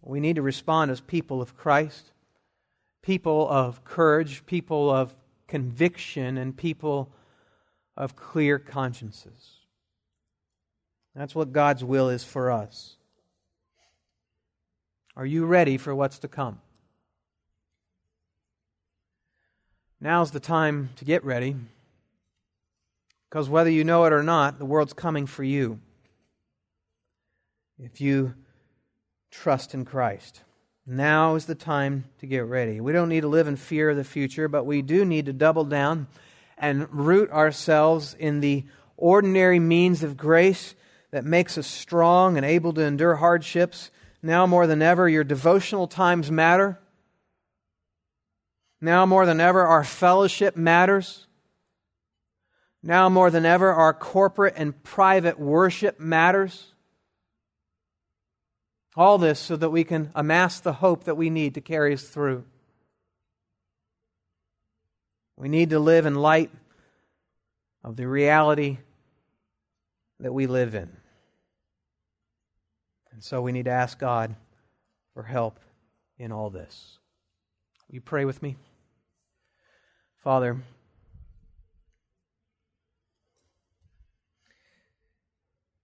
We 0.03 0.21
need 0.21 0.37
to 0.37 0.43
respond 0.43 0.91
as 0.91 1.01
people 1.01 1.43
of 1.43 1.57
Christ, 1.57 2.13
people 3.03 3.49
of 3.49 3.85
courage, 3.85 4.47
people 4.47 4.89
of 4.91 5.15
conviction, 5.49 6.39
and 6.39 6.57
people 6.57 7.11
of 7.97 8.15
clear 8.15 8.59
consciences. 8.59 9.57
That's 11.15 11.35
what 11.35 11.53
God's 11.53 11.83
will 11.83 12.09
is 12.09 12.23
for 12.23 12.51
us. 12.53 12.97
Are 15.17 15.27
you 15.27 15.47
ready 15.47 15.79
for 15.79 15.95
what's 15.95 16.19
to 16.21 16.29
come? 16.29 16.61
Now's 19.99 20.31
the 20.31 20.41
time 20.41 20.91
to 20.97 21.05
get 21.07 21.25
ready. 21.25 21.57
Because 23.29 23.49
whether 23.49 23.71
you 23.71 23.83
know 23.83 24.05
it 24.05 24.13
or 24.13 24.23
not, 24.23 24.59
the 24.59 24.67
world's 24.67 24.93
coming 24.93 25.27
for 25.27 25.43
you. 25.43 25.81
If 27.79 28.01
you 28.01 28.35
trust 29.31 29.75
in 29.75 29.85
Christ. 29.85 30.43
Now 30.87 31.35
is 31.35 31.47
the 31.47 31.55
time 31.55 32.05
to 32.21 32.27
get 32.27 32.47
ready. 32.47 32.81
We 32.81 32.93
don't 32.93 33.09
need 33.09 33.23
to 33.23 33.29
live 33.29 33.49
in 33.49 33.57
fear 33.57 33.91
of 33.91 33.97
the 33.97 34.05
future, 34.05 34.49
but 34.49 34.65
we 34.65 34.83
do 34.83 35.05
need 35.05 35.27
to 35.27 35.33
double 35.33 35.65
down 35.65 36.07
and 36.57 36.91
root 36.91 37.31
ourselves 37.31 38.15
in 38.19 38.41
the 38.41 38.65
ordinary 38.97 39.59
means 39.59 40.03
of 40.03 40.17
grace 40.17 40.75
that 41.11 41.25
makes 41.25 41.59
us 41.59 41.67
strong 41.67 42.37
and 42.37 42.47
able 42.47 42.73
to 42.73 42.83
endure 42.83 43.17
hardships 43.17 43.91
now 44.23 44.47
more 44.47 44.67
than 44.67 44.81
ever, 44.81 45.09
your 45.09 45.25
devotional 45.25 45.87
times 45.87 46.31
matter. 46.31 46.79
Now 48.81 49.07
more 49.07 49.27
than 49.27 49.41
ever, 49.41 49.67
our 49.67 49.85
fellowship 49.85 50.57
matters. 50.57 51.27
Now 52.83 53.09
more 53.09 53.31
than 53.31 53.45
ever, 53.45 53.73
our 53.73 53.93
corporate 53.93 54.55
and 54.57 54.83
private 54.83 55.39
worship 55.39 56.01
matters. 56.01 56.73
All 58.97 59.19
this 59.19 59.39
so 59.39 59.57
that 59.57 59.71
we 59.71 59.85
can 59.85 60.11
amass 60.15 60.61
the 60.61 60.73
hope 60.73 61.05
that 61.05 61.17
we 61.17 61.29
need 61.29 61.55
to 61.55 61.61
carry 61.61 61.93
us 61.93 62.03
through. 62.03 62.45
We 65.37 65.51
need 65.51 65.71
to 65.71 65.79
live 65.79 66.07
in 66.07 66.15
light 66.15 66.51
of 67.85 67.97
the 67.97 68.09
reality 68.09 68.79
that 70.21 70.33
we 70.33 70.47
live 70.47 70.75
in. 70.75 70.91
And 73.13 73.23
so 73.23 73.43
we 73.43 73.53
need 73.53 73.67
to 73.67 73.71
ask 73.71 73.99
God 73.99 74.35
for 75.13 75.23
help 75.23 75.61
in 76.19 76.33
all 76.33 76.49
this. 76.49 76.99
Will 77.89 77.97
you 77.97 78.01
pray 78.01 78.25
with 78.25 78.43
me? 78.43 78.57
Father, 80.23 80.61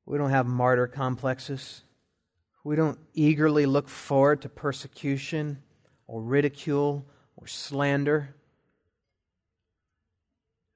we 0.06 0.18
don't 0.18 0.30
have 0.30 0.46
martyr 0.46 0.86
complexes. 0.86 1.82
We 2.64 2.76
don't 2.76 2.98
eagerly 3.14 3.66
look 3.66 3.88
forward 3.88 4.42
to 4.42 4.48
persecution 4.48 5.62
or 6.06 6.22
ridicule 6.22 7.04
or 7.36 7.46
slander. 7.46 8.34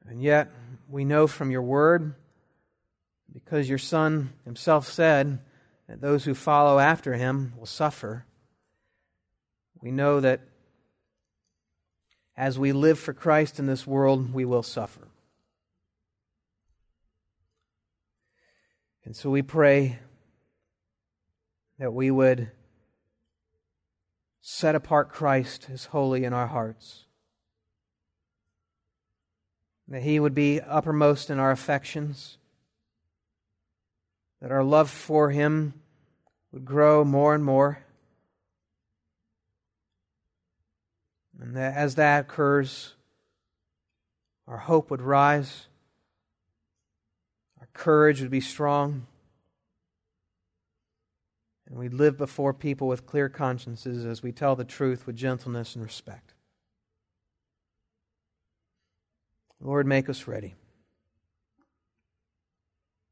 And 0.09 0.21
yet, 0.21 0.51
we 0.89 1.05
know 1.05 1.27
from 1.27 1.51
your 1.51 1.63
word, 1.63 2.15
because 3.33 3.69
your 3.69 3.79
Son 3.79 4.33
himself 4.45 4.89
said 4.89 5.41
that 5.89 6.01
those 6.01 6.25
who 6.25 6.35
follow 6.35 6.79
after 6.79 7.15
him 7.15 7.53
will 7.57 7.67
suffer, 7.67 8.25
we 9.81 9.91
know 9.91 10.21
that 10.21 10.41
as 12.37 12.59
we 12.59 12.73
live 12.73 12.99
for 12.99 13.13
Christ 13.15 13.59
in 13.59 13.67
this 13.67 13.87
world, 13.87 14.33
we 14.33 14.45
will 14.45 14.63
suffer. 14.63 15.09
And 19.05 19.15
so 19.15 19.31
we 19.31 19.43
pray 19.43 20.01
that 21.79 21.93
we 21.93 22.11
would 22.11 22.51
set 24.41 24.75
apart 24.75 25.11
Christ 25.11 25.69
as 25.73 25.87
holy 25.87 26.25
in 26.25 26.33
our 26.33 26.47
hearts, 26.47 27.05
that 29.89 30.03
He 30.03 30.19
would 30.19 30.35
be 30.35 30.61
uppermost 30.61 31.31
in 31.31 31.39
our 31.39 31.51
affections, 31.51 32.39
that 34.41 34.53
our 34.53 34.65
love 34.65 34.91
for 34.91 35.31
Him 35.31 35.75
would 36.53 36.65
grow 36.65 37.05
more 37.05 37.35
and 37.35 37.45
more. 37.45 37.81
And 41.39 41.55
that 41.57 41.77
as 41.77 41.97
that 41.97 42.21
occurs, 42.23 42.95
our 44.49 44.59
hope 44.59 44.91
would 44.91 45.03
rise, 45.03 45.67
our 47.61 47.69
courage 47.75 48.23
would 48.23 48.31
be 48.31 48.41
strong, 48.41 49.07
and 51.69 51.79
we'd 51.79 51.95
live 51.95 52.17
before 52.17 52.55
people 52.55 52.87
with 52.87 53.07
clear 53.07 53.29
consciences 53.29 54.05
as 54.05 54.23
we 54.23 54.33
tell 54.33 54.55
the 54.55 54.65
truth 54.65 55.07
with 55.07 55.17
gentleness 55.17 55.75
and 55.75 55.85
respect. 55.85 56.35
Lord, 59.61 59.87
make 59.87 60.09
us 60.09 60.29
ready. 60.29 60.55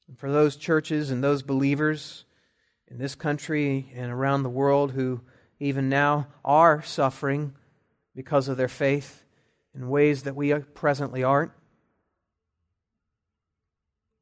And 0.06 0.18
for 0.18 0.30
those 0.30 0.56
churches 0.56 1.10
and 1.10 1.24
those 1.24 1.42
believers 1.42 2.26
in 2.86 2.98
this 2.98 3.14
country 3.14 3.90
and 3.94 4.12
around 4.12 4.42
the 4.42 4.50
world 4.50 4.92
who 4.92 5.22
even 5.58 5.88
now 5.88 6.28
are 6.44 6.82
suffering 6.82 7.54
because 8.14 8.48
of 8.48 8.56
their 8.56 8.68
faith 8.68 9.24
in 9.74 9.88
ways 9.88 10.24
that 10.24 10.36
we 10.36 10.54
presently 10.54 11.24
aren't, 11.24 11.52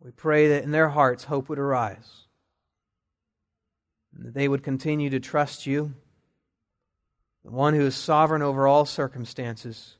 we 0.00 0.10
pray 0.12 0.48
that 0.48 0.64
in 0.64 0.70
their 0.70 0.88
hearts 0.88 1.24
hope 1.24 1.48
would 1.48 1.58
arise 1.58 2.22
and 4.14 4.26
that 4.26 4.34
they 4.34 4.48
would 4.48 4.62
continue 4.62 5.10
to 5.10 5.20
trust 5.20 5.66
you, 5.66 5.94
the 7.44 7.50
one 7.50 7.74
who 7.74 7.86
is 7.86 7.94
sovereign 7.94 8.42
over 8.42 8.66
all 8.66 8.84
circumstances, 8.84 9.96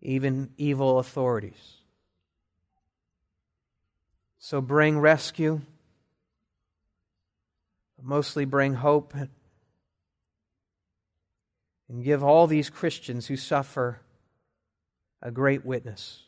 even 0.00 0.50
evil 0.56 0.98
authorities. 0.98 1.74
So 4.38 4.60
bring 4.60 4.98
rescue, 4.98 5.60
but 7.96 8.04
mostly 8.04 8.44
bring 8.44 8.74
hope, 8.74 9.14
and 11.88 12.04
give 12.04 12.22
all 12.22 12.46
these 12.46 12.70
Christians 12.70 13.26
who 13.26 13.36
suffer 13.36 14.00
a 15.20 15.32
great 15.32 15.64
witness, 15.64 16.22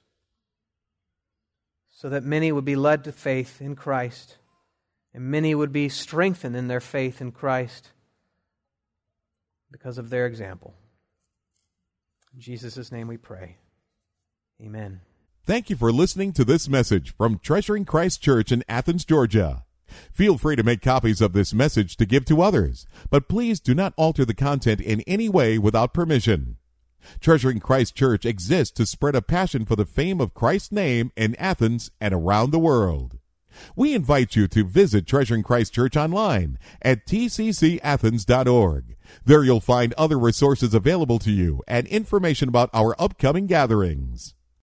so 1.93 2.09
that 2.09 2.25
many 2.25 2.51
would 2.51 2.65
be 2.65 2.77
led 2.77 3.05
to 3.05 3.13
faith 3.13 3.61
in 3.61 3.77
Christ 3.77 4.39
and 5.13 5.25
many 5.25 5.55
would 5.55 5.73
be 5.73 5.89
strengthened 5.89 6.57
in 6.57 6.69
their 6.69 6.81
faith 6.81 7.21
in 7.21 7.33
Christ 7.33 7.91
because 9.71 9.99
of 9.99 10.11
their 10.11 10.27
example. 10.27 10.75
In 12.35 12.41
Jesus' 12.41 12.93
name 12.93 13.09
we 13.09 13.17
pray. 13.17 13.57
Amen. 14.63 15.01
Thank 15.45 15.71
you 15.71 15.77
for 15.77 15.91
listening 15.91 16.33
to 16.35 16.45
this 16.45 16.69
message 16.69 17.15
from 17.17 17.39
Treasuring 17.39 17.85
Christ 17.85 18.23
Church 18.23 18.53
in 18.53 18.63
Athens, 18.69 19.05
Georgia. 19.05 19.65
Feel 20.13 20.39
free 20.39 20.55
to 20.55 20.63
make 20.63 20.83
copies 20.83 21.21
of 21.21 21.33
this 21.33 21.53
message 21.53 21.97
to 21.97 22.07
give 22.07 22.25
to 22.27 22.43
others, 22.43 22.87
but 23.11 23.29
please 23.29 23.59
do 23.59 23.75
not 23.75 23.95
alter 23.97 24.25
the 24.25 24.35
content 24.35 24.81
in 24.81 25.01
any 25.03 25.29
way 25.29 25.59
without 25.59 25.95
permission. 25.95 26.57
Treasuring 27.21 27.61
Christ 27.61 27.97
Church 27.97 28.25
exists 28.25 28.75
to 28.77 28.87
spread 28.87 29.17
a 29.17 29.23
passion 29.23 29.65
for 29.65 29.75
the 29.75 29.87
fame 29.87 30.21
of 30.21 30.35
Christ's 30.35 30.71
name 30.71 31.11
in 31.17 31.35
Athens 31.37 31.91
and 32.01 32.15
around 32.15 32.51
the 32.51 32.59
world. 32.59 33.19
We 33.77 33.95
invite 33.95 34.37
you 34.37 34.49
to 34.49 34.65
visit 34.65 35.07
Treasuring 35.07 35.43
Christ 35.43 35.75
Church 35.75 35.97
online 35.97 36.59
at 36.83 37.07
tccathens.org. 37.07 38.97
There 39.25 39.45
you'll 39.45 39.61
find 39.61 39.93
other 39.95 40.19
resources 40.19 40.75
available 40.75 41.19
to 41.21 41.31
you 41.31 41.63
and 41.67 41.87
information 41.89 42.49
about 42.49 42.71
our 42.73 42.95
upcoming 42.99 43.47
gatherings. 43.47 44.35